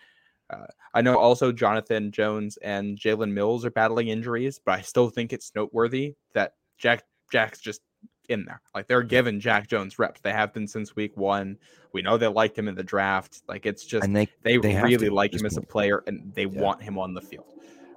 [0.50, 5.10] Uh, I know also Jonathan Jones and Jalen Mills are battling injuries, but I still
[5.10, 7.82] think it's noteworthy that Jack Jack's just
[8.30, 8.62] in there.
[8.76, 10.22] Like they're giving Jack Jones reps.
[10.22, 11.58] They have been since week one.
[11.94, 13.42] We know they liked him in the draft.
[13.48, 16.44] Like it's just And they they, they really like him as a player and they
[16.44, 16.62] Yeah.
[16.62, 17.46] want him on the field.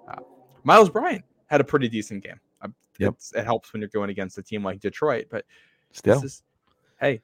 [0.09, 0.21] Uh,
[0.65, 2.41] Myles Bryant had a pretty decent game.
[2.63, 3.15] Uh, Yep.
[3.35, 5.45] it helps when you're going against a team like Detroit, but
[5.93, 6.43] still this is
[7.01, 7.23] hey,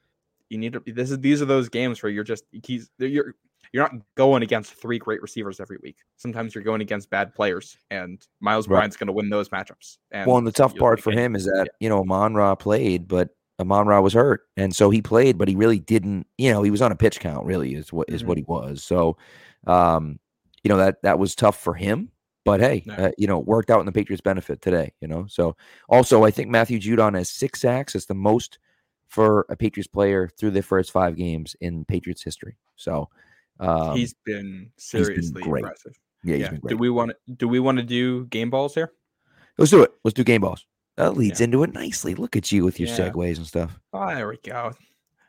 [0.49, 0.81] you need to.
[0.85, 3.35] This is these are those games where you're just he's you're
[3.73, 5.97] you're not going against three great receivers every week.
[6.17, 8.77] Sometimes you're going against bad players, and Myles Right.
[8.77, 9.97] Bryant's going to win those matchups.
[10.11, 13.07] And well, and the tough part for him is that you know Amon Ra played,
[13.07, 16.27] but Amon Ra was hurt, and so he played, but he really didn't.
[16.37, 17.45] You know, he was on a pitch count.
[17.45, 18.27] Really, is what is Mhm.
[18.27, 18.83] what he was.
[18.83, 19.17] So,
[19.65, 20.19] um,
[20.63, 22.11] you know that that was tough for him.
[22.45, 23.07] But hey, Yeah.
[23.07, 24.93] uh, you know, it worked out in the Patriots' benefit today.
[25.01, 25.55] You know, so
[25.89, 27.93] also I think Matthew Judon has six sacks.
[27.95, 28.59] It's the most
[29.09, 32.57] for a Patriots player through the first five games in Patriots history.
[32.75, 33.09] So,
[33.59, 35.63] um, he's been seriously great.
[35.63, 35.93] impressive.
[36.23, 36.49] yeah, he's Yeah.
[36.51, 36.69] been great.
[36.69, 38.91] Do we want to do we want to do game balls here?
[39.57, 39.91] Let's do it.
[40.03, 40.65] Let's do game balls.
[40.97, 41.45] That leads Yeah.
[41.45, 42.15] into it nicely.
[42.15, 42.97] Look at you with your Yeah.
[43.11, 43.79] segues and stuff.
[43.93, 44.71] Oh, there we go.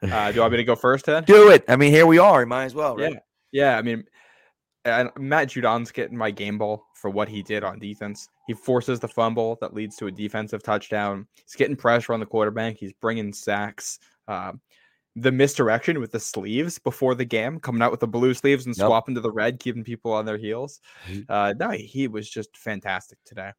[0.03, 1.27] Uh, do you want me to go first, Ted?
[1.27, 1.65] Do it.
[1.69, 2.41] I mean, here we are.
[2.41, 3.15] We might as well, right?
[3.15, 3.19] Yeah,
[3.73, 3.79] yeah.
[3.79, 4.05] I mean,
[4.85, 8.29] and Matt Judon's getting my game ball for what he did on defense.
[8.47, 11.27] He forces the fumble that leads to a defensive touchdown.
[11.35, 12.77] He's getting pressure on the quarterback.
[12.77, 13.99] He's bringing sacks.
[14.29, 14.61] Um,
[15.17, 18.77] the misdirection with the sleeves before the game, coming out with the blue sleeves and
[18.77, 18.87] Yep.
[18.87, 20.81] swapping to the red, keeping people on their heels.
[21.29, 23.53] Uh, no, he was just fantastic today.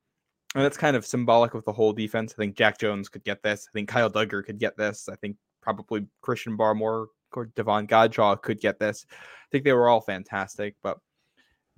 [0.55, 2.33] And that's kind of symbolic of the whole defense.
[2.33, 3.67] I think Jack Jones could get this.
[3.69, 5.07] I think Kyle Dugger could get this.
[5.09, 9.05] I think probably Christian Barmore or Davon Godchaux could get this.
[9.11, 9.15] I
[9.51, 10.97] think they were all fantastic, but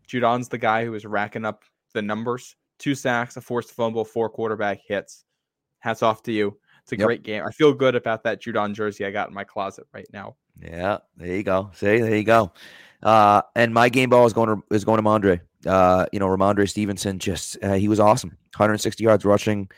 [0.08, 4.28] Judon's the guy who was racking up the numbers two sacks, a forced fumble, four
[4.30, 5.24] quarterback hits.
[5.80, 6.58] Hats off to you.
[6.84, 7.06] It's a Yep.
[7.06, 7.44] great game.
[7.46, 10.36] I feel good about that Judon jersey I got in my closet right now.
[10.62, 11.72] Yeah, there you go.
[11.74, 12.52] See, there you go.
[13.02, 15.40] Uh, and my game ball is going to is going to Mondre.
[15.66, 18.30] Uh, you know, Rhamondre Stevenson just uh, he was awesome.
[18.56, 19.70] 160 yards rushing,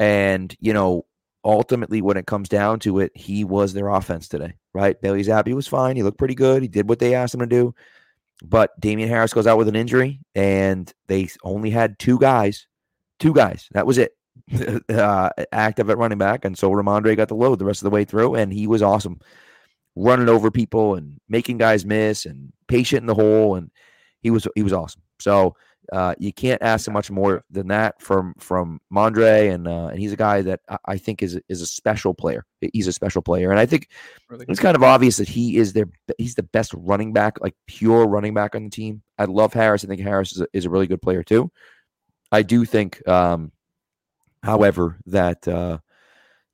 [0.00, 1.04] and you know,
[1.44, 4.54] ultimately when it comes down to it, he was their offense today.
[4.74, 5.00] Right?
[5.00, 5.96] Bailey Zappe was fine.
[5.96, 6.62] He looked pretty good.
[6.62, 7.74] He did what they asked him to do.
[8.44, 12.68] But Damien Harris goes out with an injury, and they only had two guys,
[13.18, 13.68] two guys.
[13.72, 14.12] That was it.
[14.88, 17.94] uh, active at running back, and so Rhamondre got the load the rest of the
[17.94, 19.20] way through, and he was awesome
[19.96, 23.68] running over people and making guys miss and patient in the hole and
[24.22, 25.02] he was he was awesome.
[25.20, 25.56] So
[25.92, 30.12] uh, you can't ask much more than that from from Mondre and uh, and he's
[30.12, 32.44] a guy that I, I think is is a special player.
[32.72, 33.88] He's a special player, and I think
[34.28, 37.54] Really it's kind of obvious that he is their he's the best running back, like
[37.66, 39.02] pure running back on the team.
[39.18, 39.84] I love Harris.
[39.84, 41.50] I think Harris is a, is a really good player too.
[42.30, 43.52] I do think, um,
[44.42, 45.78] however, that uh,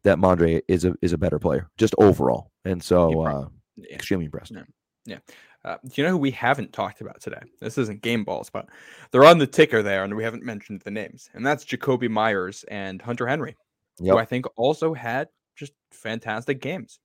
[0.04, 3.94] that Mondre is a is a better player just overall, and so uh, Yeah.
[3.94, 4.52] extremely impressed.
[5.64, 7.40] Uh, do you know who we haven't talked about today?
[7.60, 8.68] This isn't game balls, but
[9.10, 11.30] they're on the ticker there, and we haven't mentioned the names.
[11.32, 13.56] And that's Jakobi Meyers and Hunter Henry,
[13.98, 14.12] Yep.
[14.12, 17.00] who I think also had just fantastic games.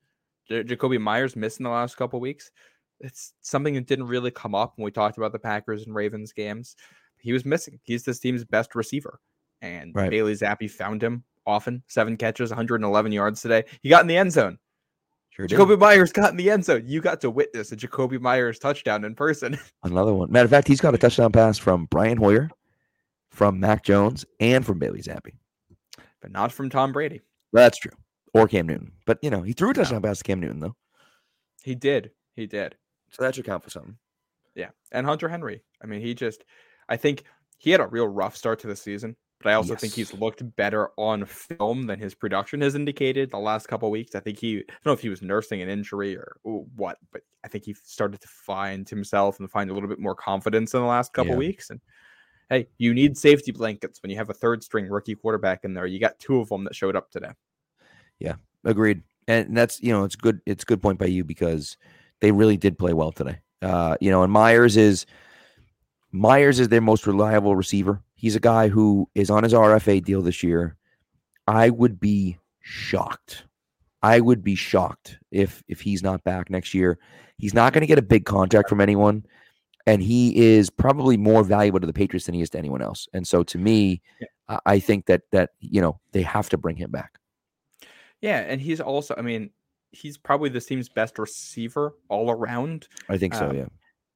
[0.50, 2.52] J- Jakobi Meyers missed in the last couple weeks.
[3.00, 6.34] It's something that didn't really come up when we talked about the Packers and Ravens
[6.34, 6.76] games.
[7.18, 7.80] He was missing.
[7.84, 9.22] He's this team's best receiver,
[9.62, 10.10] and Right.
[10.10, 11.84] Bailey Zappe found him often.
[11.88, 13.64] Seven catches, 111 yards today.
[13.82, 14.58] He got in the end zone.
[15.32, 15.58] Sure did.
[15.60, 16.84] Jakobi Meyers got in the end zone.
[16.86, 19.58] You got to witness a Jakobi Meyers touchdown in person.
[19.84, 20.32] Another one.
[20.32, 22.50] Matter of fact, he's got a touchdown pass from Brian Hoyer,
[23.30, 25.32] from Mac Jones, and from Bailey Zappe.
[26.22, 27.22] but not from Tom Brady.
[27.54, 27.92] That's true.
[28.34, 28.92] Or Cam Newton.
[29.06, 30.76] But you know, he threw a touchdown pass to Cam Newton though.
[31.64, 32.12] He did.
[32.36, 32.76] He did.
[33.12, 33.98] So that should count for something.
[34.56, 34.70] Yeah.
[34.92, 35.64] And Hunter Henry.
[35.82, 36.44] I mean, he just,
[36.90, 37.24] I think
[37.58, 40.44] he had a real rough start to the season, but I also think he's looked
[40.58, 44.14] better on film than his production has indicated the last couple of weeks.
[44.16, 47.22] I think he, I don't know if he was nursing an injury or what, but
[47.44, 50.82] I think he started to find himself and find a little bit more confidence in
[50.82, 51.38] the last couple Yeah.
[51.38, 51.70] weeks.
[51.70, 51.80] And
[52.50, 55.86] hey, you need safety blankets when you have a third string rookie quarterback in there.
[55.86, 57.32] You got two of them that showed up today.
[58.20, 59.04] Yeah, agreed.
[59.30, 61.78] And that's you know, it's good it's a good point by you because
[62.20, 63.40] they really did play well today.
[63.62, 65.06] Uh, you know, and Meyers is
[66.12, 68.02] Meyers is their most reliable receiver.
[68.20, 70.76] He's a guy who is on his RFA deal this year.
[71.48, 73.46] I would be shocked.
[74.04, 77.00] I would be shocked if if he's not back next year.
[77.38, 79.26] He's not going to get a big contract from anyone,
[79.88, 83.08] and he is probably more valuable to the Patriots than he is to anyone else.
[83.14, 84.60] And so, to me, Yeah.
[84.66, 87.20] I, think that that you know they have to bring him back.
[88.20, 89.52] Yeah, and he's also, I mean,
[89.92, 92.90] he's probably the team's best receiver all around.
[93.08, 93.50] I think so.
[93.50, 93.66] Um, yeah.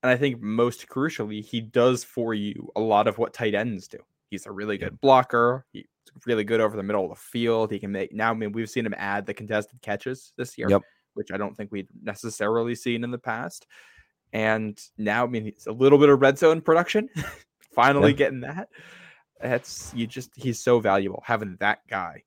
[0.04, 3.88] And I think most crucially, he does for you a lot of what tight ends
[3.88, 4.00] do.
[4.30, 5.66] He's a really good blocker.
[5.72, 5.86] He's
[6.26, 7.72] really good over the middle of the field.
[7.72, 8.32] He can make now.
[8.32, 10.82] I mean, we've seen him add the contested catches this year, Yep.
[11.14, 13.66] which I don't think we'd necessarily seen in the past.
[14.34, 17.10] And now, I mean, it's a little bit of red zone production.
[17.74, 18.18] Finally Yeah.
[18.18, 18.70] getting that.
[19.42, 22.24] That's you just he's so valuable having that guy.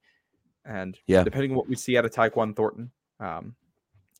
[0.64, 1.24] And Yeah.
[1.24, 3.54] depending on what we see out of Tyquan Thornton, um,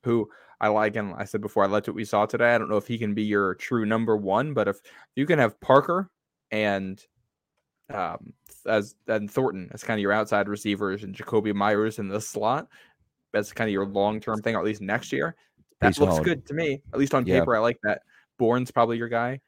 [0.05, 2.55] who I like, and I said before, I liked what we saw today.
[2.55, 4.81] I don't know if he can be your true number one, but if
[5.15, 6.11] you can have Parker
[6.51, 7.03] and
[7.93, 8.33] um
[8.67, 12.69] as and Thornton as kind of your outside receivers and Jakobi Meyers in the slot,
[13.33, 15.37] that's kind of your long term thing, or at least next year.
[15.81, 16.25] That Pretty looks solid.
[16.25, 16.83] good to me.
[16.93, 17.41] At least on Yeah.
[17.41, 18.03] paper, I like that.
[18.39, 19.41] Bourne's probably your guy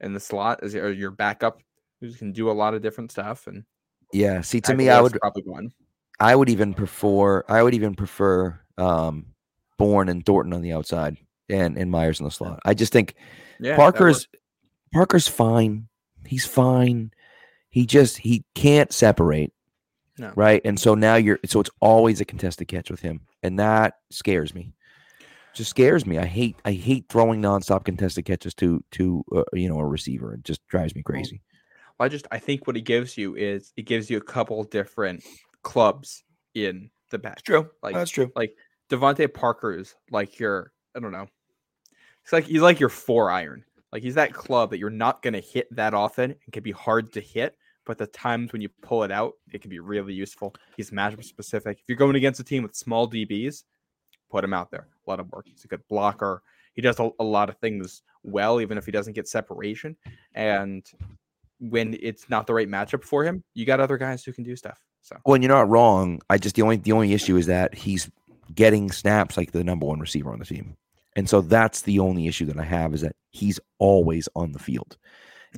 [0.00, 1.60] in the slot as your, backup
[2.00, 3.46] who can do a lot of different stuff.
[3.46, 3.64] And
[4.12, 4.40] Yeah.
[4.40, 5.72] See, to me, I would probably one.
[6.20, 9.33] I would even prefer I would even prefer um
[9.78, 11.16] Bourne and Thornton on the outside
[11.48, 12.60] and and Meyers in the slot.
[12.64, 13.14] I just think
[13.60, 14.28] Yeah, Parker's.
[14.92, 15.88] Parker's fine.
[16.24, 17.10] He's fine.
[17.70, 19.52] He just he can't separate.
[20.18, 20.32] No.
[20.36, 20.60] Right.
[20.64, 23.22] And so now you're so it's always a contested catch with him.
[23.42, 24.72] And that scares me.
[25.54, 26.18] Just scares me.
[26.18, 30.34] I hate I hate throwing nonstop contested catches to to uh, you know a receiver.
[30.34, 31.42] It just drives me crazy.
[31.98, 35.24] I just I think what it gives you is it gives you a couple different
[35.62, 37.42] clubs in the back.
[37.42, 37.70] true.
[37.82, 38.30] Like that's true.
[38.36, 38.54] like
[38.94, 41.26] DeVante Parker's like your I don't know.
[42.22, 43.64] It's like he's like your four iron.
[43.92, 47.12] Like he's that club that you're not gonna hit that often and can be hard
[47.12, 50.54] to hit, but the times when you pull it out, it can be really useful.
[50.76, 51.78] He's matchup specific.
[51.80, 53.64] If you're going against a team with small DBs,
[54.30, 55.46] put him out there, let him work.
[55.48, 56.42] He's a good blocker.
[56.74, 59.96] He does a, a lot of things well, even if he doesn't get separation.
[60.34, 60.84] And
[61.60, 64.56] when it's not the right matchup for him, you got other guys who can do
[64.56, 64.78] stuff.
[65.02, 66.20] So Well, and you're not wrong.
[66.30, 68.10] I just the only the only issue is that he's
[68.54, 70.76] getting snaps like the number one receiver on the team.
[71.16, 74.58] And so that's the only issue that I have is that he's always on the
[74.58, 74.96] field.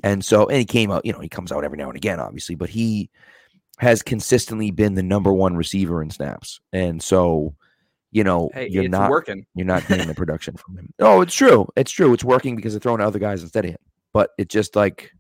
[0.05, 2.21] And so and he came out, you know, he comes out every now and again,
[2.21, 3.09] obviously, but he
[3.79, 6.61] has consistently been the number one receiver in snaps.
[6.73, 7.55] And so,
[8.11, 9.47] you know, hey, you're not working.
[9.55, 10.93] you're not getting the production from him.
[10.99, 11.67] Oh, it's true.
[11.77, 12.13] It's true.
[12.13, 13.79] It's working because they're throwing other guys instead of him.
[14.13, 15.13] But it just like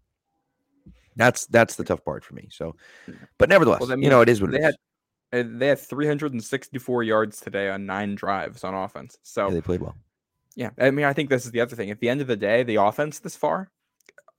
[1.16, 2.48] that's that's the tough part for me.
[2.50, 2.76] So,
[3.08, 3.24] mm-hmm.
[3.38, 4.76] but nevertheless, Well, you know, it is what they it had- is.
[5.32, 9.18] And they had 364 yards today on nine drives on offense.
[9.22, 9.96] So Yeah, they played well.
[10.54, 11.90] Yeah, I mean, I think this is the other thing.
[11.90, 13.70] At the end of the day, the offense this far,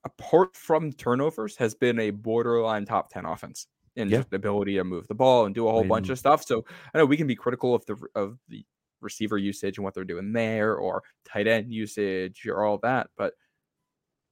[0.04, 4.18] apart from turnovers, has been a borderline top ten offense in Yeah.
[4.18, 6.18] just the ability to move the ball and do a whole I bunch mean- of
[6.18, 6.44] stuff.
[6.44, 8.64] So I know we can be critical of the of the
[9.00, 13.34] receiver usage and what they're doing there, or tight end usage, or all that, but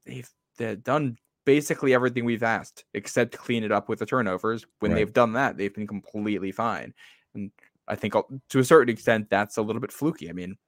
[0.06, 4.66] they've they've done basically everything we've asked except clean it up with the turnovers.
[4.80, 4.98] When Right.
[4.98, 6.92] they've done that, they've been completely fine.
[7.34, 7.50] And
[7.88, 10.28] I think uh, to a certain extent that's a little bit fluky.
[10.28, 10.58] I mean,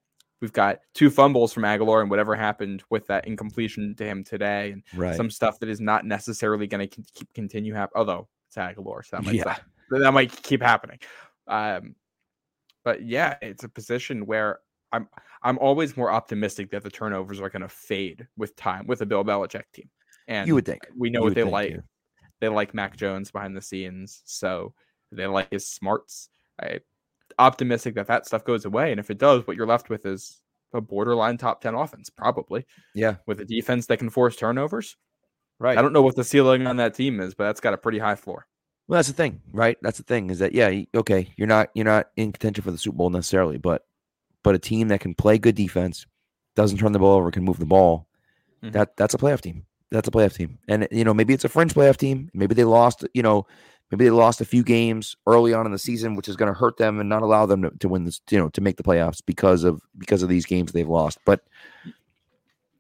[0.41, 4.71] we've got two fumbles from Agholor and whatever happened with that incompletion to him today,
[4.71, 5.17] and Right.
[5.17, 7.93] some stuff that is not necessarily going to keep continue happen.
[7.97, 9.45] Although it's Agholor, so that might Yeah.
[9.45, 11.01] that that might keep happening.
[11.49, 11.97] Um,
[12.85, 14.61] but yeah, it's a position where
[14.93, 15.09] I'm
[15.43, 19.07] I'm always more optimistic that the turnovers are going to fade with time with a
[19.07, 19.91] Bill Belichick team.
[20.29, 20.87] And you would think.
[20.97, 21.81] we know you what they like.
[22.41, 24.73] They like Mac Jones behind the scenes, so
[25.11, 26.29] they like his smarts.
[26.61, 26.81] I
[27.39, 30.41] optimistic that that stuff goes away, and if it does, what you're left with is
[30.73, 32.65] a borderline top ten offense, probably
[32.95, 33.17] Yeah.
[33.27, 34.97] with a defense that can force turnovers.
[35.59, 35.77] Right.
[35.79, 37.99] I don't know what the ceiling on that team is, but that's got a pretty
[37.99, 38.47] high floor.
[38.87, 39.77] Well, that's the thing, right?
[39.83, 42.79] That's the thing is that yeah, okay, you're not you're not in contention for the
[42.79, 43.85] Super Bowl necessarily, but
[44.45, 46.07] but a team that can play good defense,
[46.55, 48.07] doesn't turn the ball over, can move the ball,
[48.63, 48.73] Mhm.
[48.73, 49.65] that that's a playoff team.
[49.91, 52.31] That's a playoff team, and you know maybe it's a fringe playoff team.
[52.35, 53.47] Maybe they lost, you know,
[53.91, 56.59] maybe they lost a few games early on in the season, which is going to
[56.59, 58.83] hurt them and not allow them to, to win this, you know, to make the
[58.83, 61.19] playoffs because of because of these games they've lost.
[61.25, 61.41] But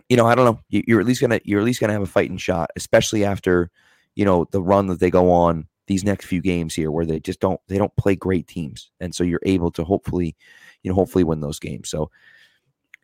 [0.08, 0.60] you know, I don't know.
[0.68, 3.70] You, you're at least gonna you're at least gonna have a fighting shot, especially after
[4.14, 7.20] you know the run that they go on these next few games here, where they
[7.20, 10.36] just don't they don't play great teams, and so you're able to hopefully,
[10.82, 11.88] you know, hopefully win those games.
[11.88, 12.10] So.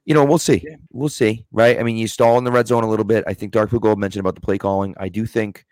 [0.05, 0.63] You know, we'll see.
[0.67, 0.77] Yeah.
[0.93, 1.79] We'll see, right?
[1.79, 3.25] I mean, you stall in the red zone a little bit.
[3.27, 4.95] I think Dark Blue Gold mentioned about the play calling.
[4.99, 5.65] I do think,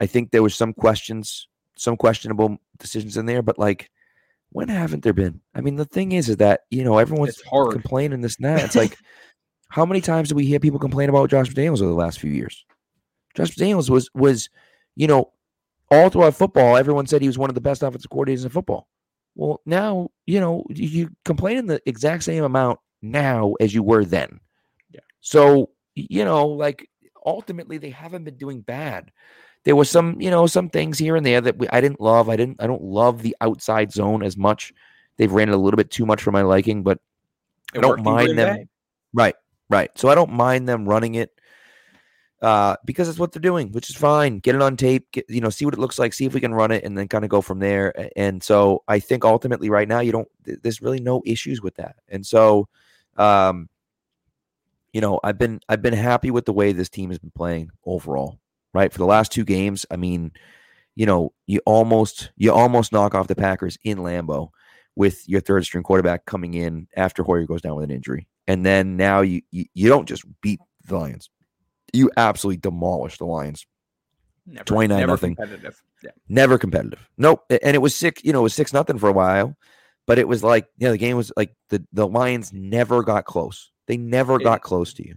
[0.00, 1.46] I think there was some questions,
[1.76, 3.88] some questionable decisions in there, but like,
[4.52, 5.40] when haven't there been?
[5.54, 8.64] I mean, the thing is, is that you know everyone's complaining this and that.
[8.64, 8.96] It's like,
[9.68, 12.30] how many times do we hear people complain about Josh McDaniels over the last few
[12.30, 12.64] years?
[13.34, 14.50] Josh McDaniels was was,
[14.94, 15.32] you know,
[15.90, 18.88] all throughout football, everyone said he was one of the best offensive coordinators in football.
[19.34, 24.40] Well, now you know you complain the exact same amount now as you were then.
[24.90, 25.00] Yeah.
[25.20, 26.88] So you know, like
[27.26, 29.10] ultimately, they haven't been doing bad.
[29.64, 32.28] There was some, you know, some things here and there that we, I didn't love.
[32.28, 32.60] I didn't.
[32.60, 34.72] I don't love the outside zone as much.
[35.18, 36.98] They've ran it a little bit too much for my liking, but
[37.74, 38.56] I don't mind them.
[38.56, 38.66] Bay.
[39.12, 39.34] Right,
[39.68, 39.90] right.
[39.96, 41.30] So I don't mind them running it
[42.40, 44.38] uh, because it's what they're doing, which is fine.
[44.38, 46.40] Get it on tape, get, you know, see what it looks like, see if we
[46.40, 48.10] can run it, and then kind of go from there.
[48.16, 50.28] And so I think ultimately, right now, you don't.
[50.44, 51.96] There's really no issues with that.
[52.08, 52.68] And so,
[53.16, 53.68] um,
[54.92, 57.70] you know, I've been I've been happy with the way this team has been playing
[57.84, 58.38] overall.
[58.74, 60.32] Right for the last two games, I mean,
[60.94, 64.48] you know, you almost you almost knock off the Packers in Lambeau
[64.96, 68.28] with your third string quarterback coming in after Hoyer goes down with an injury.
[68.46, 71.30] And then now you you, you don't just beat the Lions.
[71.92, 73.66] You absolutely demolish the Lions.
[74.46, 75.36] Never, 29 never nothing.
[75.36, 75.82] competitive.
[76.02, 76.10] Yeah.
[76.28, 77.08] Never competitive.
[77.16, 77.44] Nope.
[77.50, 79.56] And it was six, you know, it was six nothing for a while,
[80.12, 83.70] but it was like, yeah, the game was like the, the Lions never got close.
[83.86, 85.14] They never It- got close to you.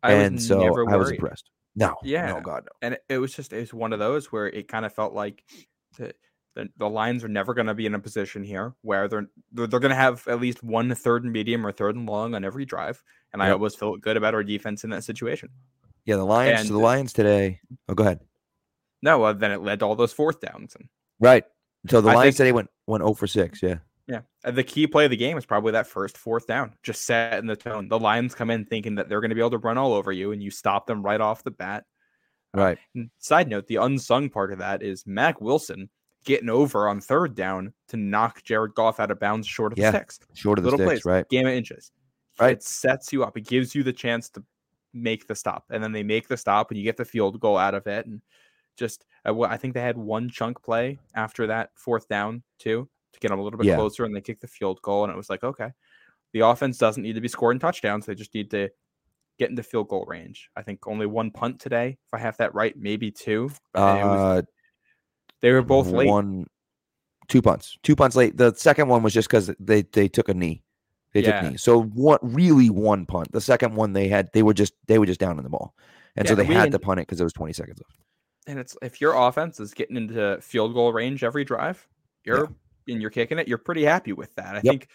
[0.00, 1.50] I and so I was impressed.
[1.74, 1.96] No.
[2.04, 2.26] Yeah.
[2.28, 2.70] No, God, no.
[2.82, 5.12] and it, it was just it was one of those where it kind of felt
[5.12, 5.42] like
[5.98, 6.14] the
[6.54, 9.66] the, the Lions are never going to be in a position here where they're they're,
[9.66, 12.44] they're going to have at least one third and medium or third and long on
[12.44, 15.48] every drive, and I always felt good about our defense in that situation.
[16.04, 17.60] Yeah, the Lions to the Lions today.
[17.88, 18.20] Oh, go ahead.
[19.02, 20.88] No, well, then it led to all those fourth downs, and
[21.20, 21.44] Right.
[21.88, 23.62] So the I Lions think- today went went 0 for 6.
[23.62, 23.78] Yeah.
[24.08, 27.46] Yeah, the key play of the game is probably that first fourth down, just setting
[27.46, 27.88] the tone.
[27.88, 30.10] The Lions come in thinking that they're going to be able to run all over
[30.10, 31.84] you, and you stop them right off the bat.
[32.56, 32.78] Uh, Right.
[32.94, 35.90] And side note, the unsung part of that is Mack Wilson
[36.24, 39.90] getting over on third down to knock Jared Goff out of bounds short of Yeah.
[39.90, 40.18] the six.
[40.34, 41.28] Short of the Little sticks, plays, right?
[41.28, 41.92] Game of inches.
[42.40, 42.52] Right.
[42.52, 43.36] It sets you up.
[43.36, 44.44] It gives you the chance to
[44.94, 45.64] make the stop.
[45.70, 48.06] And then they make the stop and you get the field goal out of it.
[48.06, 48.22] And
[48.78, 53.20] just, uh, I think they had one chunk play after that fourth down, too, to
[53.20, 53.76] get them a little bit Yeah.
[53.76, 54.04] closer.
[54.04, 55.04] And they kick the field goal.
[55.04, 55.70] And it was like, okay,
[56.32, 58.06] the offense doesn't need to be scoring touchdowns.
[58.06, 58.68] They just need to
[59.38, 60.50] get into field goal range.
[60.56, 63.50] I think only one punt today, if I have that right, maybe two.
[63.74, 64.42] Uh,
[65.40, 66.08] they were both late.
[66.08, 66.46] One,
[67.28, 68.36] two punts, two punts late.
[68.36, 70.62] The second one was just because they they took a knee.
[71.12, 71.40] They Yeah.
[71.40, 71.56] took knee.
[71.56, 72.20] So what?
[72.22, 73.30] Really, one punt.
[73.32, 75.74] The second one they had, they were just they were just down in the ball,
[76.16, 78.00] and so they had to punt it because there was twenty seconds left.
[78.48, 81.86] And it's if your offense is getting into field goal range every drive,
[82.24, 82.48] you're
[82.88, 84.56] and you're kicking it, you're pretty happy with that.
[84.56, 84.62] I Yep.
[84.64, 84.88] think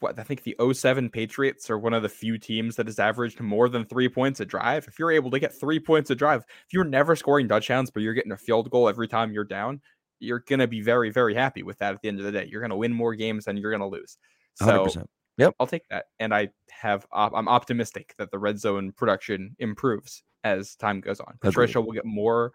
[0.00, 3.40] what I think the 07 Patriots are one of the few teams that has averaged
[3.40, 4.86] more than three points a drive.
[4.86, 8.02] If you're able to get three points a drive, if you're never scoring touchdowns, but
[8.02, 9.80] you're getting a field goal every time you're down,
[10.20, 12.46] you're gonna be very, very happy with that at the end of the day.
[12.50, 14.18] You're gonna win more games than you're gonna lose.
[14.60, 15.06] Hundred So
[15.36, 16.06] yep, I'll take that.
[16.20, 21.18] And I have op- I'm optimistic that the red zone production improves as time goes
[21.20, 21.38] on.
[21.40, 22.52] Patricia will get more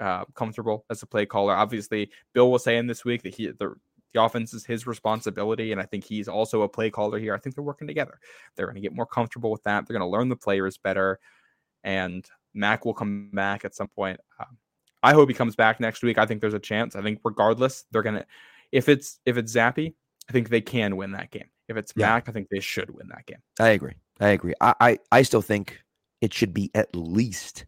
[0.00, 1.54] uh, comfortable as a play caller.
[1.54, 3.74] Obviously, Bill was saying this week that he the
[4.16, 7.34] the offense is his responsibility, and I think he's also a play caller here.
[7.34, 8.18] I think they're working together.
[8.54, 9.86] They're going to get more comfortable with that.
[9.86, 11.20] They're going to learn the players better,
[11.84, 14.18] and Mac will come back at some point.
[14.40, 14.56] Um,
[15.02, 16.18] I hope he comes back next week.
[16.18, 16.96] I think there's a chance.
[16.96, 18.24] I think regardless, they're gonna
[18.72, 19.94] if it's if it's Zappe,
[20.28, 21.48] I think they can win that game.
[21.68, 22.06] If it's Yeah.
[22.06, 23.38] Mac, I think they should win that game.
[23.60, 23.94] I agree.
[24.18, 24.54] I agree.
[24.60, 25.80] I, I I still think
[26.22, 27.66] it should be at least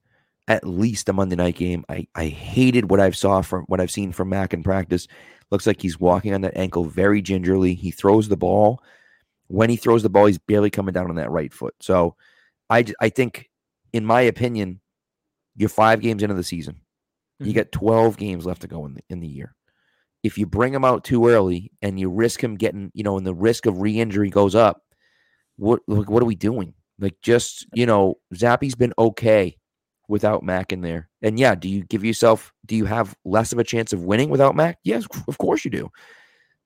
[0.49, 1.85] at least a Monday night game.
[1.91, 5.09] I I hated what I've saw from what I've seen from Mac in practice.
[5.51, 7.75] Looks like he's walking on that ankle very gingerly.
[7.75, 8.83] He throws the ball.
[9.49, 11.75] When he throws the ball, he's barely coming down on that right foot.
[11.81, 12.17] So
[12.71, 13.51] I I think,
[13.93, 14.81] in my opinion,
[15.57, 16.81] you're five games into the season.
[17.41, 17.57] You Mhm.
[17.57, 19.55] got 12 games left to go in the, in the year.
[20.25, 23.27] If you bring him out too early and you risk him getting, you know, and
[23.27, 24.83] the risk of re-injury goes up,
[25.59, 26.75] what like, what are we doing?
[27.01, 29.58] Like just, you know, Zappe's been okay
[30.09, 31.09] without Mac in there.
[31.23, 34.31] And yeah, do you give yourself do you have less of a chance of winning
[34.31, 34.79] without Mac?
[34.83, 35.91] Yes, of course you do.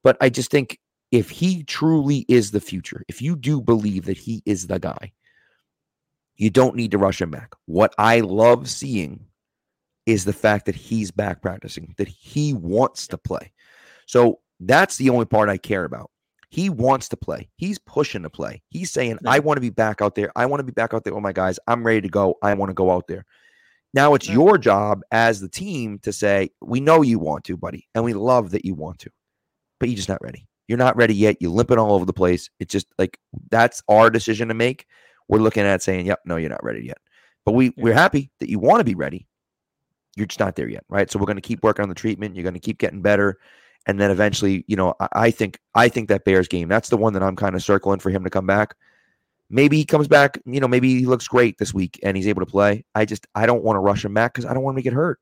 [0.02, 0.78] But I just think
[1.10, 5.12] if he truly is the future, if you do believe that he is the guy,
[6.36, 7.54] you don't need to rush him back.
[7.66, 9.26] What I love seeing
[10.06, 13.52] is the fact that he's back practicing, that he wants to play.
[14.06, 16.10] So that's the only part I care about.
[16.52, 17.48] He wants to play.
[17.56, 18.62] He's pushing to play.
[18.68, 19.18] He's saying.
[19.26, 20.30] I want to be back out there.
[20.36, 21.58] I want to be back out there with my guys.
[21.66, 22.36] I'm ready to go.
[22.42, 23.24] I want to go out there.
[23.94, 27.88] Now it's your job as the team to say, We know you want to, buddy,
[27.94, 29.10] and we love that you want to,
[29.80, 30.46] but you're just not ready.
[30.68, 31.38] You're not ready yet.
[31.40, 32.50] You're limping all over the place.
[32.60, 33.18] It's just like
[33.50, 34.84] that's our decision to make.
[35.28, 36.98] We're looking at saying, Yep, no, you're not ready yet.
[37.46, 37.72] But we, Yeah.
[37.78, 39.26] we're happy that you want to be ready.
[40.16, 41.10] You're just not there yet, right?
[41.10, 42.36] So we're going to keep working on the treatment.
[42.36, 43.38] You're going to keep getting better
[43.86, 46.96] and then eventually, you know, I, I think I think that Bears game that's the
[46.96, 48.74] one that I'm kind of circling for him to come back.
[49.50, 52.40] Maybe he comes back, you know, maybe he looks great this week and he's able
[52.40, 52.84] to play.
[52.94, 54.90] I just I don't want to rush him back because I don't want him to
[54.90, 55.20] get hurt,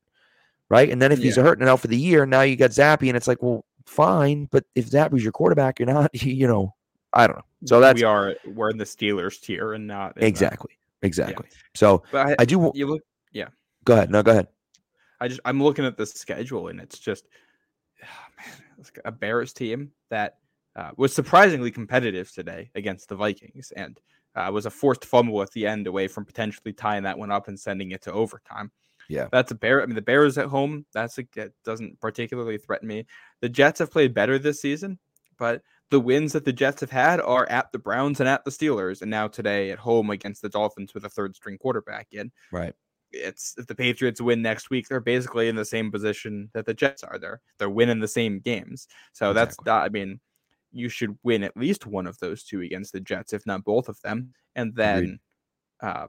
[0.68, 0.88] right?
[0.88, 3.16] And then if he's hurt and out for the year, now you got Zappe, and
[3.16, 6.74] it's like, well, fine, but if Zappe's your quarterback, you're not, you know,
[7.12, 7.44] I don't know.
[7.66, 11.48] So that's we are we're in the Steelers tier and not exactly, exactly.
[11.74, 12.70] So But I, I do.
[12.74, 13.02] you look
[13.32, 13.48] yeah.
[13.84, 14.48] Go ahead, no, go ahead.
[15.20, 17.26] I just I'm looking at the schedule and it's just
[19.04, 20.38] a Bears team that
[20.76, 24.00] uh, was surprisingly competitive today against the Vikings and
[24.34, 27.48] uh, was a forced fumble at the end away from potentially tying that one up
[27.48, 28.70] and sending it to overtime.
[29.08, 29.26] Yeah.
[29.32, 29.82] that's a bear.
[29.82, 30.86] I mean, the Bears at home.
[30.94, 33.06] That's a that doesn't particularly threaten me.
[33.40, 35.00] The Jets have played better this season,
[35.36, 38.52] but the wins that the Jets have had are at the Browns and at the
[38.52, 42.30] Steelers, and now today at home against the Dolphins with a third string quarterback in
[42.52, 42.74] Right.
[43.12, 46.74] It's if the Patriots win next week, they're basically in the same position that the
[46.74, 47.18] Jets are.
[47.18, 48.86] They're they're winning the same games.
[49.12, 49.70] So that's Exactly.
[49.70, 50.20] not, I mean,
[50.72, 53.88] you should win at least one of those two against the Jets, if not both
[53.88, 54.32] of them.
[54.54, 55.18] And then
[55.80, 56.06] uh,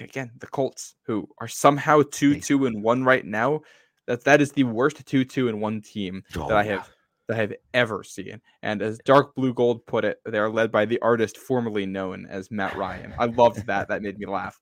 [0.00, 2.46] again, the Colts, who are somehow two Nice.
[2.46, 3.60] two and one right now.
[4.06, 6.88] That that is the worst two two and one team Oh, that I have
[7.28, 8.40] that I have ever seen.
[8.62, 12.24] And as Dark Blue Gold put it, they are led by the artist formerly known
[12.30, 13.14] as Matt Ryan.
[13.18, 13.88] I loved that.
[13.88, 14.60] That made me laugh.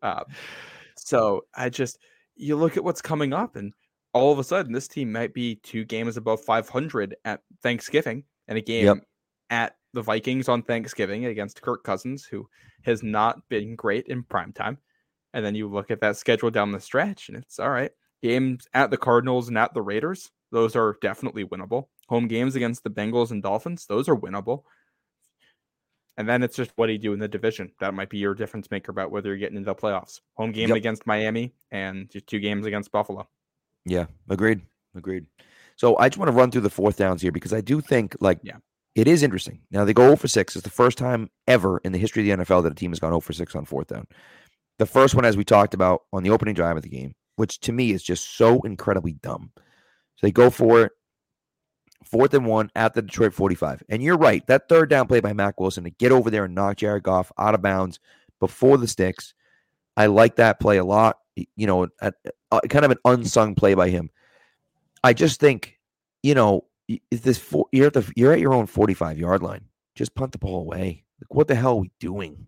[0.00, 0.24] Uh,
[1.06, 1.98] so I just
[2.34, 3.72] you look at what's coming up, and
[4.12, 8.58] all of a sudden, this team might be two games above 500 at Thanksgiving, and
[8.58, 8.98] a game Yep.
[9.50, 12.48] at the Vikings on Thanksgiving against Kirk Cousins, who
[12.82, 14.78] has not been great in prime time.
[15.32, 17.92] And then you look at that schedule down the stretch, and it's all right.
[18.22, 21.84] Games at the Cardinals and at the Raiders, those are definitely winnable.
[22.08, 24.64] Home games against the Bengals and Dolphins, those are winnable.
[26.18, 27.72] And then it's just what do you do in the division?
[27.80, 30.20] That might be your difference maker about whether you're getting into the playoffs.
[30.36, 30.76] Home game Yep.
[30.78, 33.28] against Miami and just two games against Buffalo.
[33.84, 34.62] Yeah, agreed.
[34.94, 35.26] Agreed.
[35.76, 38.16] So I just want to run through the fourth downs here because I do think
[38.20, 38.56] like Yeah.
[38.94, 39.60] it is interesting.
[39.70, 40.56] Now they go 0 for 6.
[40.56, 42.98] It's the first time ever in the history of the NFL that a team has
[43.00, 44.06] gone 0 for 6 on fourth down.
[44.78, 47.60] The first one, as we talked about on the opening drive of the game, which
[47.60, 49.52] to me is just so incredibly dumb.
[49.56, 50.92] So they go for it.
[52.10, 53.82] Fourth and one at the Detroit 45.
[53.88, 54.46] And you're right.
[54.46, 57.32] That third down play by Mack Wilson to get over there and knock Jared Goff
[57.38, 58.00] out of bounds
[58.40, 59.34] before the sticks.
[59.96, 61.18] I like that play a lot.
[61.34, 62.12] You know, a,
[62.68, 64.10] kind of an unsung play by him.
[65.04, 65.78] I just think,
[66.22, 66.64] you know,
[67.10, 69.64] is this four, you're at the you're at your own 45 yard line.
[69.94, 71.04] Just punt the ball away.
[71.20, 72.46] Like, what the hell are we doing?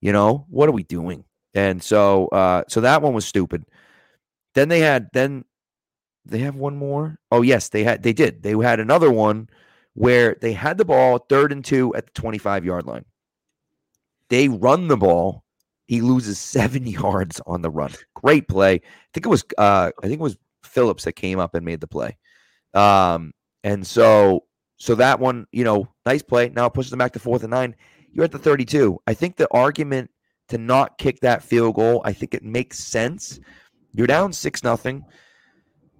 [0.00, 1.24] You know, what are we doing?
[1.54, 3.64] And so, uh, so that one was stupid.
[4.54, 5.44] Then they had then
[6.28, 7.18] they have one more.
[7.30, 8.42] Oh yes, they had they did.
[8.42, 9.48] They had another one
[9.94, 13.04] where they had the ball third and two at the 25 yard line.
[14.28, 15.44] They run the ball.
[15.86, 17.92] He loses seven yards on the run.
[18.14, 18.74] Great play.
[18.74, 18.80] I
[19.12, 21.86] think it was uh, I think it was Phillips that came up and made the
[21.86, 22.16] play.
[22.74, 23.32] Um,
[23.64, 24.44] and so
[24.76, 26.50] so that one, you know, nice play.
[26.50, 27.74] Now it pushes them back to fourth and nine.
[28.12, 29.00] You're at the 32.
[29.06, 30.10] I think the argument
[30.48, 33.38] to not kick that field goal, I think it makes sense.
[33.92, 35.04] You're down six nothing.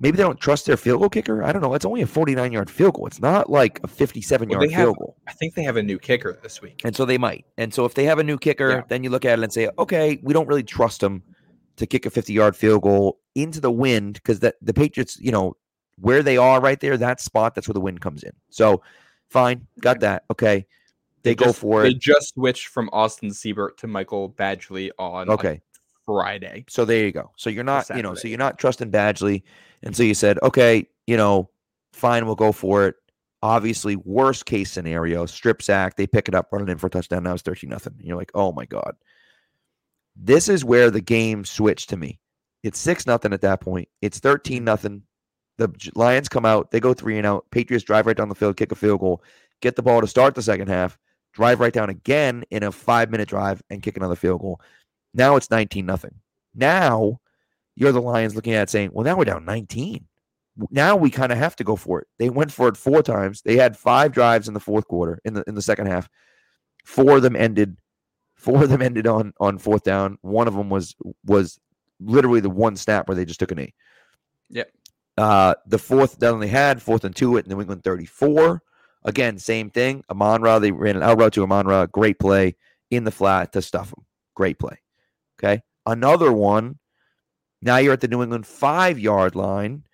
[0.01, 1.43] Maybe they don't trust their field goal kicker.
[1.43, 1.75] I don't know.
[1.75, 3.07] It's only a 49 yard field goal.
[3.07, 5.17] It's not like a 57 yard well, field have, goal.
[5.27, 6.81] I think they have a new kicker this week.
[6.85, 7.45] And so they might.
[7.57, 8.83] And so if they have a new kicker, yeah.
[8.89, 11.23] then you look at it and say, okay, we don't really trust them
[11.77, 15.33] to kick a 50 yard field goal into the wind because that the Patriots, you
[15.33, 15.57] know,
[16.01, 18.33] where they are right there, that spot, that's where the wind comes in.
[18.51, 18.83] So
[19.29, 20.25] fine, got that.
[20.31, 20.67] Okay.
[21.25, 21.89] They, they go just, for it.
[21.89, 25.49] They just switched from Austin Seibert to Michael Badgley on okay.
[25.49, 25.63] Like
[26.09, 26.65] Friday.
[26.71, 27.33] So there you go.
[27.37, 29.43] So you're not, you know, so you're not trusting Badgley.
[29.83, 31.51] And so you said, okay, you know,
[31.93, 32.95] fine, we'll go for it.
[33.43, 36.91] Obviously, worst case scenario, strip sack, they pick it up, run it in for a
[36.91, 37.25] touchdown.
[37.25, 37.93] Now it's 13 nothing.
[38.01, 38.97] You're like, oh my God.
[40.17, 42.19] This is where the game switched to me.
[42.63, 43.89] It's six nothing at that point.
[44.01, 45.03] It's 13 nothing.
[45.59, 47.45] The Lions come out, they go three and out.
[47.51, 49.23] Patriots drive right down the field, kick a field goal,
[49.61, 50.97] get the ball to start the second half,
[51.35, 54.61] drive right down again in a five minute drive and kick another field goal.
[55.15, 56.15] Now it's 19 nothing.
[56.55, 57.21] Now
[57.77, 60.05] you're the Lions looking at saying, well, now we're down 19.
[60.71, 62.09] Now we kind of have to go for it.
[62.19, 63.43] They went for it four times.
[63.43, 66.09] They had five drives in the fourth quarter, in the in the second half.
[66.85, 67.77] Four of them ended,
[68.35, 70.19] four of them ended on on fourth down.
[70.23, 71.61] One of them was was
[72.01, 73.75] literally the one snap where they just took a knee.
[74.51, 74.73] Yep.
[75.17, 78.63] Uh, the fourth down they had, fourth and two at New England 34.
[79.05, 80.05] Again, same thing.
[80.11, 81.87] Amon-Ra, they ran an out route to Amon-Ra.
[81.87, 82.57] Great play
[82.91, 84.05] in the flat to stuff him.
[84.35, 84.79] Great play.
[85.39, 85.63] Okay.
[85.87, 86.79] Another one
[87.61, 89.85] now you're at the New England five yard line.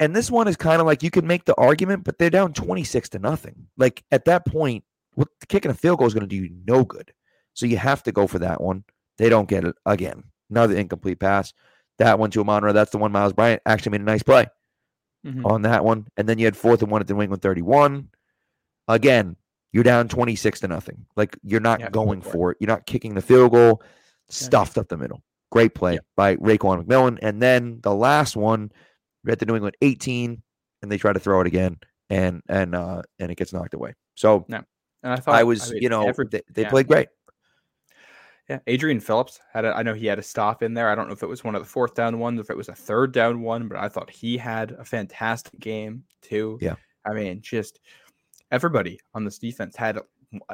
[0.00, 2.52] And this one is kind of like you can make the argument, but they're down
[2.52, 3.68] 26 to nothing.
[3.76, 6.84] Like at that point, what kicking a field goal is going to do you no
[6.84, 7.12] good.
[7.54, 8.84] So you have to go for that one.
[9.18, 10.24] They don't get it again.
[10.50, 11.52] Another incomplete pass.
[11.98, 12.72] That one to Amon-Ra.
[12.72, 14.46] That's the one Myles Bryant actually made a nice play
[15.24, 15.46] mm-hmm.
[15.46, 16.08] on that one.
[16.16, 18.08] And then you had fourth and one at the New England 31.
[18.88, 19.36] Again,
[19.70, 21.06] you're down 26 to nothing.
[21.14, 22.56] Like you're not yeah, going for it.
[22.60, 23.82] You're not kicking the field goal,
[24.28, 25.22] stuffed up the middle.
[25.50, 27.18] Great play by Raekwon McMillan.
[27.20, 28.72] And then the last one,
[29.24, 30.42] we at the New England 18,
[30.82, 31.76] and they try to throw it again,
[32.10, 33.94] and and uh and it gets knocked away.
[34.14, 34.62] So no.
[35.02, 36.70] and I thought I was, I mean, you know, every, they, they yeah.
[36.70, 37.08] played great.
[38.48, 39.64] Yeah, Adrian Phillips had.
[39.64, 40.90] A, I know he had a stop in there.
[40.90, 42.68] I don't know if it was one of the fourth down ones, if it was
[42.68, 46.58] a third down one, but I thought he had a fantastic game too.
[46.60, 46.74] Yeah,
[47.06, 47.78] I mean, just
[48.50, 50.02] everybody on this defense had a,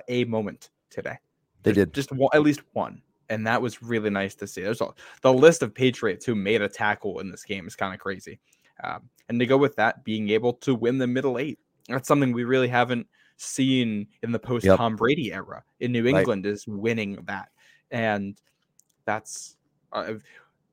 [0.07, 1.17] a moment today.
[1.63, 4.63] They did just one, at least one and that was really nice to see.
[4.63, 4.89] There's a,
[5.23, 8.39] the list of Patriots who made a tackle in this game is kind of crazy,
[8.83, 11.59] um, and to go with that, being able to win the middle eight,
[11.89, 13.07] that's something we really haven't
[13.37, 14.99] seen in the post Tom yep.
[14.99, 15.63] Brady era.
[15.81, 16.53] In New England, right.
[16.53, 17.49] is winning that,
[17.91, 18.41] and
[19.05, 19.57] that's.
[19.93, 20.15] Uh,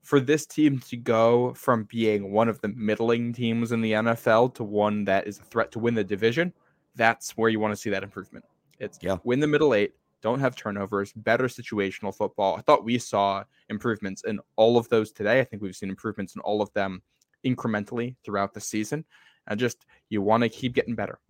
[0.06, 4.54] for this team to go from being one of the middling teams in the NFL
[4.54, 6.52] to one that is a threat to win the division,
[6.94, 8.44] that's where you want to see that improvement.
[8.78, 9.16] It's yeah.
[9.24, 9.94] win the middle eight,
[10.26, 12.56] don't have turnovers, better situational football.
[12.56, 15.38] I thought we saw improvements in all of those today.
[15.38, 17.00] I think we've seen improvements in all of them
[17.46, 19.04] incrementally throughout the season.
[19.46, 21.20] And just you want to keep getting better.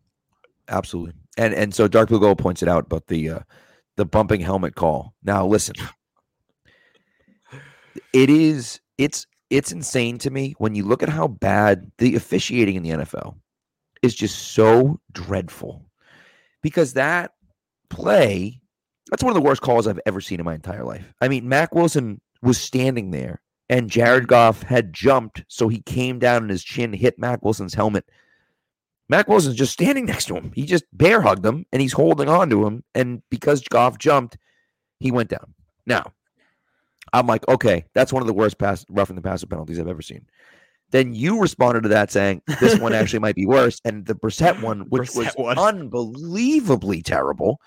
[0.68, 1.12] Absolutely.
[1.36, 3.40] And and so Dark Blue Gold points it out about the uh
[3.98, 5.12] the bumping helmet call.
[5.22, 5.74] Now listen.
[8.14, 12.76] It is it's it's insane to me when you look at how bad the officiating
[12.76, 13.36] in the NFL
[14.00, 15.84] is just so dreadful.
[16.62, 17.32] Because that
[17.90, 18.62] play
[19.10, 21.12] that's one of the worst calls I've ever seen in my entire life.
[21.20, 26.18] I mean, Mack Wilson was standing there and Jared Goff had jumped, so he came
[26.18, 28.04] down and his chin hit Mack Wilson's helmet.
[29.08, 30.52] Mack Wilson's just standing next to him.
[30.54, 32.82] He just bear hugged him and he's holding on to him.
[32.94, 34.36] And because Goff jumped,
[34.98, 35.54] he went down.
[35.86, 36.12] Now,
[37.12, 40.02] I'm like, okay, that's one of the worst pass roughing the passer penalties I've ever
[40.02, 40.26] seen.
[40.90, 43.80] Then you responded to that saying this one actually might be worse.
[43.84, 45.58] And the Brissett one, which Brissett was one.
[45.58, 47.60] unbelievably terrible.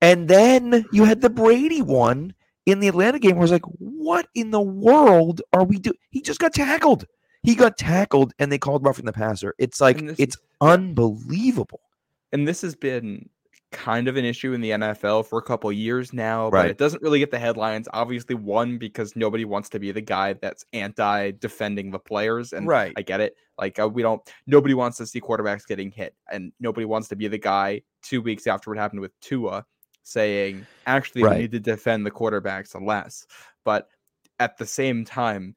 [0.00, 2.34] And then you had the Brady one
[2.66, 5.96] in the Atlanta game where it's like, what in the world are we doing?
[6.10, 7.06] He just got tackled.
[7.42, 9.54] He got tackled and they called roughing the passer.
[9.58, 11.80] It's like it's unbelievable.
[12.32, 13.28] And this has been
[13.72, 16.62] kind of an issue in the NFL for a couple years now, Right.
[16.62, 17.88] but it doesn't really get the headlines.
[17.92, 22.66] Obviously, one because nobody wants to be the guy that's anti defending the players, and
[22.66, 22.92] Right.
[22.96, 23.36] I get it.
[23.58, 27.16] Like uh, we don't, nobody wants to see quarterbacks getting hit, and nobody wants to
[27.16, 29.64] be the guy two weeks after what happened with Tua
[30.10, 31.36] saying, actually, Right.
[31.36, 33.26] we need to defend the quarterbacks less.
[33.64, 33.88] But
[34.40, 35.54] at the same time,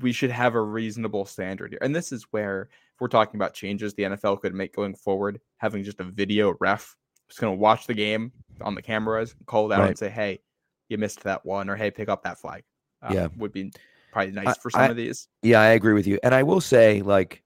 [0.00, 1.78] we should have a reasonable standard here.
[1.82, 2.62] And this is where,
[2.94, 6.54] if we're talking about changes the NFL could make going forward, having just a video
[6.60, 6.96] ref
[7.28, 8.30] just going to watch the game
[8.60, 9.88] on the cameras, call it out Right.
[9.88, 10.40] and say, hey,
[10.88, 12.64] you missed that one, or hey, pick up that flag.
[13.02, 13.28] uh, Yeah.
[13.38, 13.72] Would be
[14.12, 15.28] probably nice I- for some I- of these.
[15.42, 16.18] Yeah, I agree with you.
[16.22, 17.42] And I will say, like,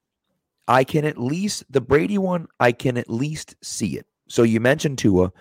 [0.67, 4.05] I can at least the Brady one, I can at least see it.
[4.27, 5.31] So you mentioned Tua.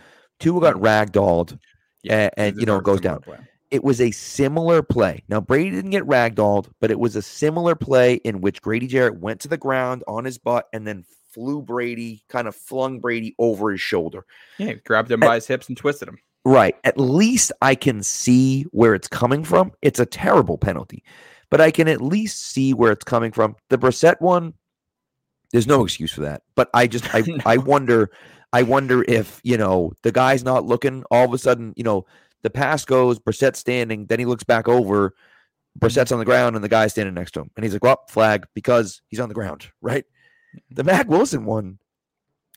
[0.41, 1.59] Tua got ragdolled.
[2.03, 2.31] Yeah.
[2.37, 3.21] and, it you know, goes down.
[3.21, 3.39] play.
[3.71, 5.25] It was a similar play.
[5.29, 9.19] Now Brady didn't get ragdolled, but it was a similar play in which Grady Jarrett
[9.19, 13.35] went to the ground on his butt and then flew Brady, kind of flung Brady
[13.39, 14.25] over his shoulder.
[14.59, 16.19] Yeah, grabbed him And- by his hips and twisted him.
[16.45, 16.77] Right.
[16.85, 19.73] At least I can see where it's coming from.
[19.83, 21.03] It's a terrible penalty,
[21.51, 23.57] but I can at least see where it's coming from.
[23.69, 24.55] The Brissett one,
[25.51, 26.43] there's no excuse for that.
[26.55, 28.13] But I just I I wonder
[28.57, 31.05] I wonder if you know the guy's not looking.
[31.11, 32.07] All of a sudden, you know,
[32.43, 35.15] the pass goes Brissett standing, then he looks back over.
[35.79, 38.03] Brissett's on the ground and the guy's standing next to him, and he's like, "Well,
[38.09, 40.07] flag because he's on the ground." Right.
[40.71, 40.87] The mm-hmm.
[40.87, 41.79] Mack Wilson one,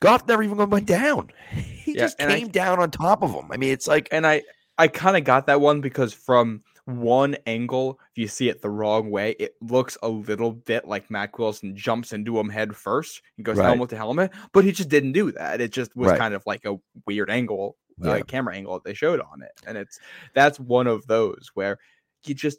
[0.00, 1.32] Goff never even went down.
[1.50, 3.52] He Yeah, just and I- came down on top of him.
[3.52, 4.42] I mean, it's like And I
[4.78, 6.62] I kind of got that one because from
[6.98, 11.10] one angle, if you see it the wrong way, it looks a little bit like
[11.10, 13.66] Mack Wilson jumps into him head first and goes Right.
[13.66, 15.60] helmet to helmet, but he just didn't do that.
[15.60, 16.18] It just was Right.
[16.18, 16.76] kind of like a
[17.06, 18.22] weird angle, uh, Yeah.
[18.22, 19.98] camera angle that they showed on it, and it's
[20.34, 21.78] that's one of those where
[22.24, 22.58] you just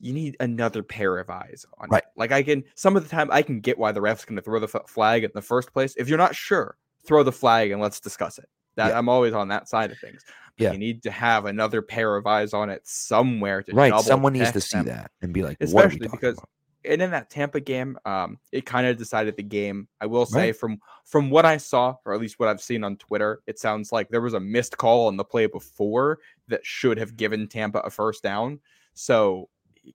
[0.00, 2.04] you need another pair of eyes on Right.
[2.04, 2.08] it.
[2.16, 4.42] Like I can some of the time I can get why the ref's going to
[4.42, 5.94] throw the f- flag in the first place.
[5.96, 8.48] If you're not sure, throw the flag and let's discuss it.
[8.76, 8.98] That Yeah.
[8.98, 10.24] I'm always on that side of things.
[10.58, 10.72] Yeah.
[10.72, 13.98] You need to have another pair of eyes on it somewhere to right.
[14.00, 14.86] Someone needs to see them.
[14.86, 16.48] that and be like, what are we Especially because about?
[16.84, 19.88] And in that Tampa game, um, it kind of decided the game.
[20.00, 20.56] I will say Right.
[20.56, 23.90] from from what I saw, or at least what I've seen on Twitter, it sounds
[23.92, 27.80] like there was a missed call on the play before that should have given Tampa
[27.80, 28.60] a first down.
[28.94, 29.48] So,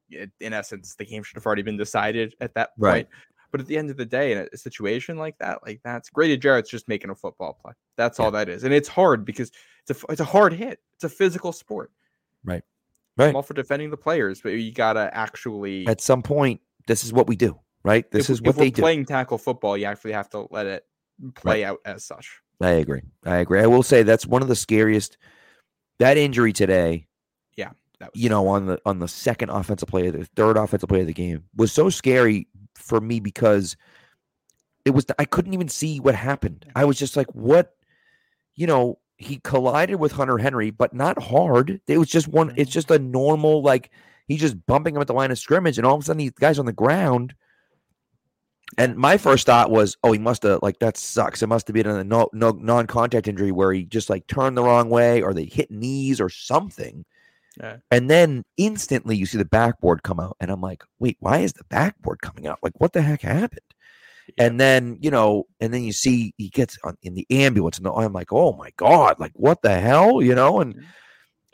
[0.10, 2.80] it, in essence, the game should have already been decided at that point.
[2.80, 3.08] Right.
[3.54, 6.38] But at the end of the day, in a, situation like that, like that's Grady
[6.38, 7.74] Jarrett's just making a football play.
[7.96, 9.52] That's all that is, and it's hard because
[9.88, 10.80] it's a it's a hard hit.
[10.96, 11.92] It's a physical sport.
[12.44, 12.64] Right.
[13.20, 13.36] I'm Right.
[13.36, 15.86] all for defending the players, but you gotta actually.
[15.86, 18.10] At some point, this is what we do, right?
[18.10, 18.82] This if, is if what we're they do.
[18.82, 20.86] playing tackle football, you actually have to let it
[21.36, 22.42] play out as such.
[22.60, 23.02] I agree.
[23.24, 23.62] I agree.
[23.62, 25.18] I will say that's one of the scariest.
[26.00, 27.08] That injury today,
[27.56, 30.90] Yeah, That was you know, on the on the second offensive play, the third offensive
[30.90, 32.48] play of the game, was so scary
[32.84, 33.76] for me because
[34.86, 36.66] it was I couldn't even see what happened.
[36.76, 37.76] I was just like, what,
[38.56, 41.80] you know, he collided with Hunter Henry, but not hard.
[41.88, 42.50] It was just one.
[42.52, 42.72] It's mm-hmm.
[42.72, 43.92] just a normal like
[44.28, 46.32] he's just bumping him at the line of scrimmage, and all of a sudden, the
[46.40, 47.34] guy's on the ground.
[48.78, 51.44] And my first thought was, oh, he must have like that sucks.
[51.44, 54.64] It must have been a no, no non-contact injury where he just like turned the
[54.64, 57.06] wrong way, or they hit knees or something.
[57.60, 57.78] Yeah.
[57.92, 61.54] And then instantly you see the backboard come out, and I'm like, wait, why is
[61.54, 62.60] the backboard coming out?
[62.64, 63.60] Like, what the heck happened?
[64.38, 64.46] Yeah.
[64.46, 67.88] And then you know, and then you see he gets on, in the ambulance, and
[67.88, 70.62] I'm like, oh my god, like what the hell, you know?
[70.62, 70.86] And Mhm.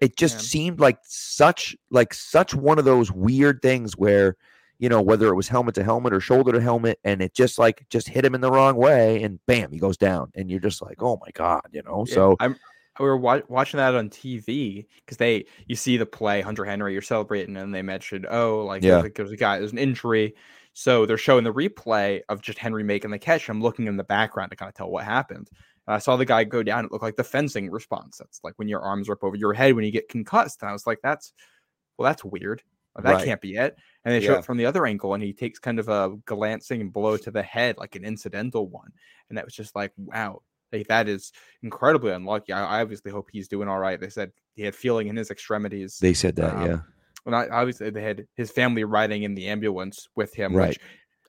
[0.02, 0.42] it just Yeah.
[0.42, 4.38] seemed like such like such one of those weird things where
[4.78, 7.60] you know whether it was helmet to helmet or shoulder to helmet, and it just
[7.60, 10.60] like just hit him in the wrong way, and bam, he goes down, and you're
[10.62, 12.06] just like, oh my god, you know?
[12.08, 12.56] Yeah, So I'm
[13.00, 16.94] we were wa- watching that on TV because they you see the play Hunter Henry
[16.94, 19.02] you're celebrating and they mentioned oh like Yeah.
[19.02, 20.36] there's, a, there's a guy there's an injury.
[20.74, 24.04] So they're showing the replay of just Henry making the catch I'm looking in the
[24.04, 25.50] background to kind of tell what happened.
[25.88, 28.18] And I saw the guy go down it looked like the fencing response.
[28.18, 30.74] That's like when your arms up over your head when you get concussed and I
[30.74, 31.34] was like that's
[31.98, 32.62] well that's weird.
[32.96, 33.26] That Right.
[33.26, 33.78] can't be it.
[34.04, 34.40] And they show Yeah.
[34.40, 37.44] it from the other angle and he takes kind of a glancing blow to the
[37.44, 38.92] head like an incidental one.
[39.30, 40.42] And that was just like wow
[40.72, 41.32] like that is
[41.64, 42.54] incredibly unlucky.
[42.54, 44.00] I, I obviously hope he's doing all right.
[44.00, 45.98] They said he had feeling in his extremities.
[46.00, 46.78] they said that, Um, yeah.
[47.26, 50.56] Well, I, obviously they had his family riding in the ambulance with him.
[50.56, 50.78] Right.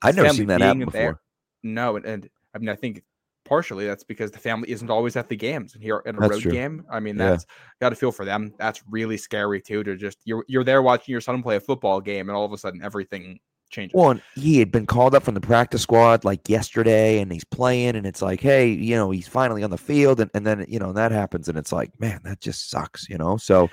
[0.03, 1.01] I've never seen that happen being before.
[1.01, 1.21] there-
[1.63, 3.03] no, and, and I mean I think
[3.45, 6.31] partially that's because the family isn't always at the games and here at a That's
[6.33, 6.53] road true.
[6.53, 6.85] game.
[6.91, 7.31] I mean Yeah.
[7.31, 7.47] that's
[7.81, 8.55] got to feel for them.
[8.59, 9.83] That's really scary too.
[9.85, 12.53] To just you're you're there watching your son play a football game and all of
[12.53, 13.41] a sudden everything
[13.71, 13.95] changes.
[13.95, 17.45] Well, and he had been called up from the practice squad like yesterday, and he's
[17.45, 20.67] playing, and it's like, hey, you know, he's finally on the field, and, and then
[20.69, 23.37] you know and that happens, and it's like, man, that just sucks, you know.
[23.37, 23.71] So,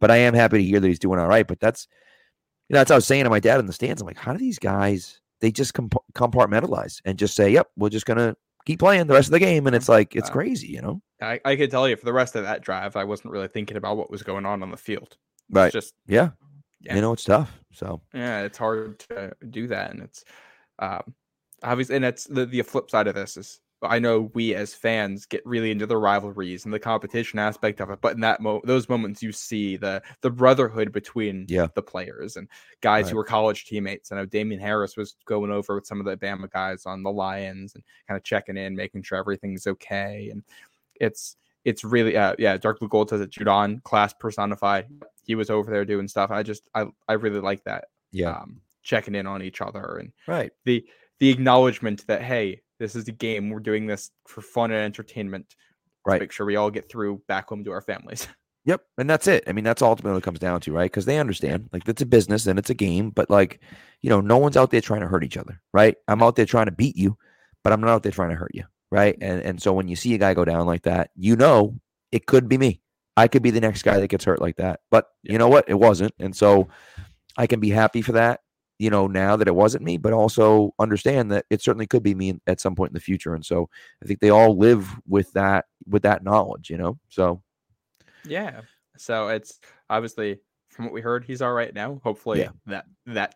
[0.00, 1.46] but I am happy to hear that he's doing all right.
[1.46, 1.86] But that's,
[2.68, 4.00] you know, that's what I was saying to my dad in the stands.
[4.00, 5.20] I'm like, how do these guys?
[5.40, 8.34] They just comp- compartmentalize and just say, yep, we're just gonna
[8.64, 11.02] keep playing the rest of the game, and it's like it's Uh, crazy, you know.
[11.20, 13.76] I, I could tell you for the rest of that drive, I wasn't really thinking
[13.76, 15.16] about what was going on on the field.
[15.48, 15.72] It's Right.
[15.72, 16.30] just Yeah.
[16.80, 16.96] Yeah.
[16.96, 17.60] You know, it's tough.
[17.74, 20.24] So yeah, it's hard to do that, and it's
[20.78, 21.14] um,
[21.62, 25.26] obviously, and that's the the flip side of this is I know we as fans
[25.26, 28.62] get really into the rivalries and the competition aspect of it, but in that mo-
[28.64, 31.68] those moments, you see the the brotherhood between Yeah.
[31.74, 32.48] the players and
[32.80, 33.10] guys Right.
[33.10, 34.10] who were college teammates.
[34.10, 37.12] I know Damien Harris was going over with some of the Bama guys on the
[37.12, 40.42] Lions and kind of checking in, making sure everything's okay, and
[41.00, 42.56] it's it's really uh, yeah.
[42.56, 43.30] Dark Blue Gold says it.
[43.30, 44.86] Judon class personified.
[45.22, 46.30] He was over there doing stuff.
[46.30, 48.30] I just I I really like that yeah.
[48.30, 50.52] um, checking in on each other and right.
[50.64, 50.84] the
[51.20, 55.50] the acknowledgement that hey this is a game we're doing this for fun and entertainment
[55.50, 55.56] to
[56.06, 56.20] Right.
[56.20, 58.28] make sure we all get through back home to our families
[58.66, 58.82] Yep.
[58.96, 59.44] And that's it.
[59.46, 60.90] I mean, that's ultimately what it comes down to, right?
[60.90, 63.60] Because they understand, like, it's a business and it's a game, but like,
[64.00, 65.96] you know, no one's out there trying to hurt each other, right?
[66.08, 67.18] I'm out there trying to beat you,
[67.62, 68.64] but I'm not out there trying to hurt you,
[68.94, 69.16] right?
[69.20, 71.78] And and so when you see a guy go down like that, you know
[72.12, 72.80] it could be me.
[73.16, 74.80] I could be the next guy that gets hurt like that.
[74.90, 75.68] But you know what?
[75.68, 76.14] It wasn't.
[76.18, 76.68] And so
[77.36, 78.40] I can be happy for that,
[78.78, 82.14] you know, now that it wasn't me, but also understand that it certainly could be
[82.14, 83.34] me at some point in the future.
[83.34, 83.68] And so
[84.02, 86.98] I think they all live with that with that knowledge, you know.
[87.08, 87.42] So
[88.26, 88.62] yeah
[88.96, 90.38] so it's obviously
[90.70, 92.50] from what we heard he's all right now hopefully Yeah.
[92.66, 93.34] that that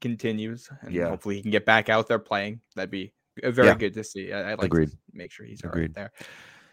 [0.00, 1.08] continues and Yeah.
[1.08, 3.74] hopefully he can get back out there playing that'd be very Yeah.
[3.74, 4.90] good to see I, i'd like Agreed.
[4.90, 6.10] to make sure he's all right there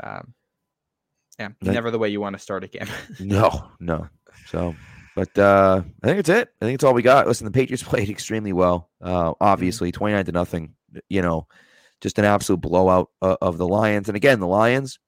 [0.03, 0.33] um
[1.39, 2.87] yeah That- never the way you want to start a game
[3.19, 4.07] No, no.
[4.47, 4.75] So,
[5.15, 6.49] but uh I think it's it.
[6.61, 7.27] I think it's all we got.
[7.27, 8.89] Listen, the Patriots played extremely well.
[9.01, 10.73] Uh obviously, 29 to nothing,
[11.09, 11.47] you know,
[12.01, 14.07] just an absolute blowout uh, of the Lions.
[14.09, 14.99] And again, the Lions,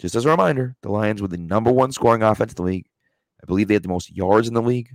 [0.00, 2.86] just as a reminder, the Lions were the number one scoring offense in the league.
[3.42, 4.90] I believe they had the most yards in the league.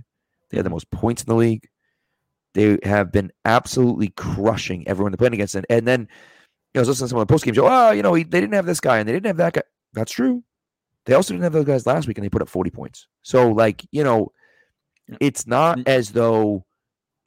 [0.50, 0.72] They had the Mhm.
[0.74, 1.66] most points in the league.
[2.54, 5.54] They have been absolutely crushing everyone they're playing against.
[5.54, 6.06] And, and then, you
[6.74, 7.68] know, I was listening to some of the post game show.
[7.68, 9.62] Oh, you know, he, they didn't have this guy and they didn't have that guy.
[9.92, 10.42] That's true.
[11.06, 13.06] They also didn't have those guys last week and they put up 40 points.
[13.22, 14.32] So, like, you know,
[15.20, 16.64] it's not as though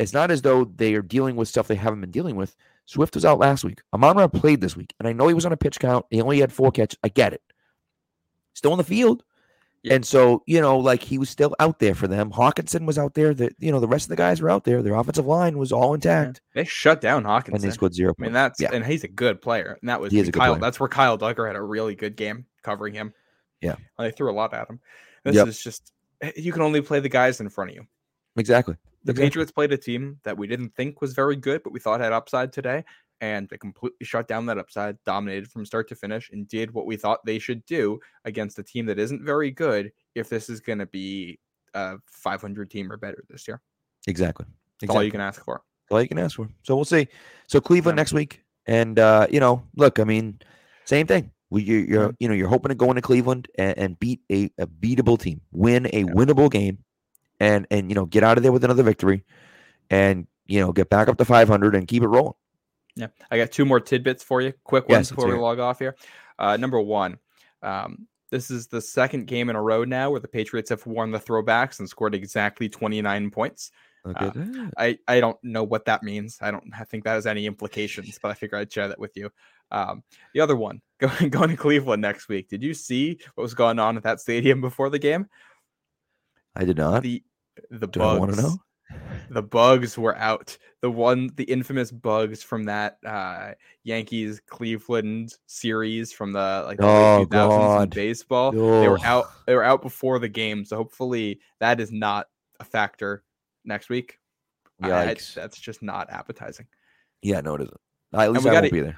[0.02, 2.56] it's not as though they are dealing with stuff they haven't been dealing with.
[2.86, 3.82] Swift was out last week.
[3.94, 6.06] Amon Ra played this week, and I know he was on a pitch count.
[6.10, 6.98] He only had four catches.
[7.04, 7.42] I get it.
[8.54, 9.24] Still on the field.
[9.84, 9.96] Yeah.
[9.96, 12.30] And so, you know, like he was still out there for them.
[12.32, 13.34] Hockenson was out there.
[13.34, 14.84] That you know, the rest of the guys were out there.
[14.84, 16.42] Their offensive line was all intact.
[16.54, 18.70] they shut down And hawkins they scored zero I mean that's yeah.
[18.74, 20.52] and he's a good player, and that was He is a good Kyle.
[20.54, 20.62] player.
[20.62, 23.14] That's where Kyle Dugger had a really good game covering him.
[23.60, 23.76] Yeah.
[23.98, 24.80] and they threw a lot at him.
[25.24, 25.48] This Yep.
[25.48, 27.88] is just eh, you can only play the guys in front of you.
[28.38, 28.76] Exactly.
[29.04, 29.26] The Exactly.
[29.30, 32.14] Patriots played a team that we didn't think was very good, but we thought had
[32.14, 32.86] upside today,
[33.22, 36.88] and they completely shut down that upside, dominated from start to finish, and did what
[36.88, 39.92] we thought they should do against a team that isn't very good.
[40.16, 41.40] If this is going to be
[41.76, 43.62] a 500 team or better this year,
[44.08, 44.46] Exactly.
[44.80, 45.06] that's all Exactly.
[45.06, 45.62] you can ask for.
[45.88, 46.50] That's all you can ask for.
[46.64, 47.08] So we'll see.
[47.48, 48.02] So Cleveland Yeah.
[48.02, 50.40] next week, and uh, you know, look, I mean,
[50.86, 51.32] same thing.
[51.52, 54.50] We, you're, you're you know, you're hoping to go into Cleveland and, and beat a,
[54.58, 56.04] a beatable team, win a Yeah.
[56.06, 56.80] winnable game,
[57.40, 59.24] and and you know, get out of there with another victory,
[59.92, 62.34] and you know, get back up to 500 and keep it rolling.
[62.96, 65.80] Yeah, I got two more tidbits for you, quick ones let's before we log off
[65.80, 65.96] here.
[66.38, 67.18] Uh, number one,
[67.62, 71.12] um, this is the second game in a row now where the Patriots have won
[71.12, 73.72] the throwbacks and scored exactly 29 points.
[74.04, 74.32] Uh.
[74.78, 76.40] I, I don't know what that means.
[76.42, 79.16] I don't ha- think that has any implications, but I figure I'd share that with
[79.16, 79.30] you.
[79.70, 82.50] Um, the other one, going going to Cleveland next week.
[82.50, 85.28] Did you see what was going on at that stadium before the game?
[86.56, 87.04] I did not.
[87.04, 87.24] The
[87.70, 88.44] the Do I want bugs.
[88.44, 88.58] to know?
[89.30, 90.58] The bugs were out.
[90.82, 93.52] The one, the infamous bugs from that uh,
[93.84, 98.52] Yankees Cleveland series from the like the Oh, late 2000s in baseball.
[98.52, 99.26] They were out.
[99.48, 102.28] They were out before the game, so hopefully that is not
[102.60, 103.24] a factor
[103.64, 104.18] next week.
[104.82, 106.68] I- I- that's just not appetizing.
[107.22, 107.78] Yeah, no, it isn't.
[108.14, 108.98] At least I gotta- won't be there.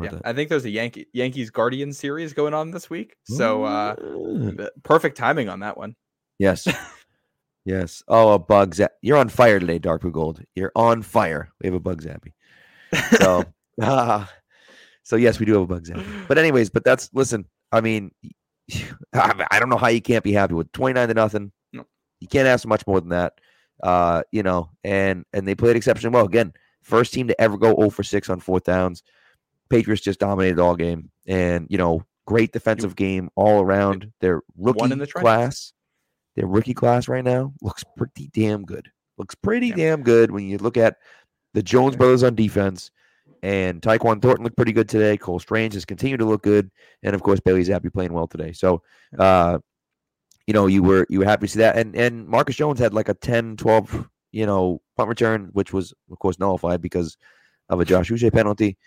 [0.00, 0.20] Yeah.
[0.24, 3.96] I think there's a Yankee Yankees Guardian series going on this week, so uh,
[4.84, 5.96] perfect timing on that one.
[6.38, 6.66] Yes.
[7.64, 8.02] yes.
[8.08, 8.92] Oh, a bug zap.
[9.02, 10.42] You're on fire today, Dark Blue Gold.
[10.54, 11.50] You're on fire.
[11.60, 12.32] We have a bug zappy.
[13.18, 13.44] So,
[13.80, 14.30] ah,
[15.02, 16.28] so yes, we do have a bug zappy.
[16.28, 17.46] But anyways, but that's listen.
[17.72, 18.12] I mean,
[19.12, 21.52] I, don't know how you can't be happy with 29 to nothing.
[21.72, 21.84] No.
[22.20, 23.34] You can't ask much more than that.
[23.82, 26.24] Uh, you know, and and they played exceptionally well.
[26.24, 26.52] Again,
[26.82, 29.02] first team to ever go 0 for 6 on fourth downs.
[29.68, 34.12] Patriots just dominated all game, and you know, great defensive game all around.
[34.20, 35.72] Their rookie in the class,
[36.36, 38.90] their rookie class right now looks pretty damn good.
[39.18, 39.76] Looks pretty Yeah.
[39.76, 40.96] damn good when you look at
[41.54, 42.90] the Jones brothers on defense.
[43.42, 45.18] And Tyquan Thornton looked pretty good today.
[45.18, 46.70] Cole Strange has continued to look good,
[47.02, 48.52] and of course Bailey Zappe playing well today.
[48.52, 48.82] So,
[49.18, 49.58] uh,
[50.46, 51.76] you know, you were you were happy to see that.
[51.76, 55.92] And and Marcus Jones had like a 10, 12, you know, punt return, which was
[56.10, 57.18] of course nullified because
[57.68, 58.78] of a Josh Uche penalty.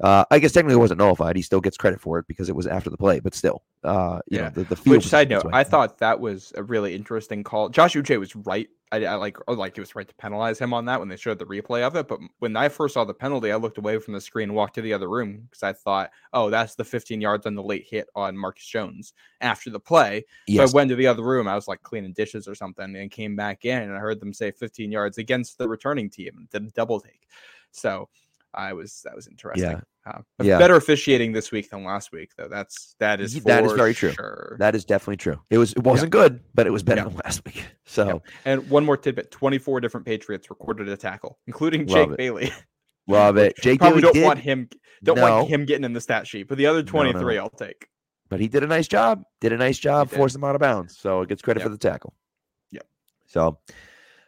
[0.00, 1.36] Uh, I guess technically it wasn't nullified.
[1.36, 4.20] He still gets credit for it because it was after the play, but still, uh,
[4.30, 4.44] you Yeah.
[4.44, 4.96] know, the, the field.
[4.96, 5.46] Which side note.
[5.52, 7.68] I thought that was a really interesting call.
[7.68, 8.68] Josh Uche was right.
[8.92, 11.16] I, I like, oh, like he was right to penalize him on that when they
[11.16, 12.08] showed the replay of it.
[12.08, 14.74] But when I first saw the penalty, I looked away from the screen and walked
[14.76, 17.86] to the other room because I thought, oh, that's the 15 yards on the late
[17.88, 20.24] hit on Marcus Jones after the play.
[20.48, 21.46] yes, So I went to the other room.
[21.46, 24.32] I was like cleaning dishes or something and came back in and I heard them
[24.32, 27.28] say 15 yards against the returning team and did a double take.
[27.70, 28.08] So
[28.54, 29.70] I was that was interesting.
[29.70, 29.80] Yeah.
[30.06, 30.58] Uh, Yeah.
[30.58, 32.48] better officiating this week than last week, though.
[32.48, 34.12] That's that is that is very true.
[34.12, 34.56] Sure.
[34.58, 35.40] that is definitely true.
[35.50, 37.08] It was it wasn't good, but it was better Yeah.
[37.08, 37.64] than last week.
[37.84, 42.16] So And one more tidbit: 24 different Patriots recorded a tackle, including Love Jake it.
[42.18, 42.52] Bailey.
[43.08, 43.56] love it.
[43.62, 44.68] Jake Probably Bailey don't did, want him
[45.02, 45.22] don't No.
[45.38, 46.90] want him getting in the stat sheet, but the other No, no.
[47.12, 47.88] 23 I'll take.
[48.28, 49.24] but he did a nice job.
[49.40, 50.96] Did a nice job, forced him out of bounds.
[50.98, 52.14] So it gets credit for the tackle.
[52.70, 52.86] Yep.
[53.26, 53.58] So,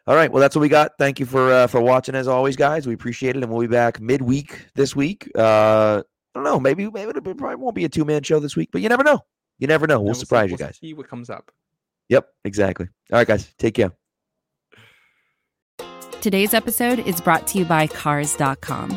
[0.06, 0.30] all right.
[0.32, 0.92] Well, that's what we got.
[0.98, 2.86] Thank you for uh, for watching as always, guys.
[2.86, 5.30] We appreciate it, and we'll be back midweek this week.
[5.36, 6.02] Uh,
[6.34, 6.58] I don't know.
[6.58, 9.04] Maybe maybe it probably won't be a two man show this week, but you never
[9.04, 9.20] know.
[9.58, 10.00] You never know.
[10.00, 10.78] We'll And see- surprise you we'll guys.
[10.78, 11.50] See what comes up.
[12.08, 12.26] Yep.
[12.44, 12.88] Exactly.
[13.12, 13.52] All right, guys.
[13.58, 13.92] Take care.
[16.20, 18.96] Today's episode is brought to you by Cars.com.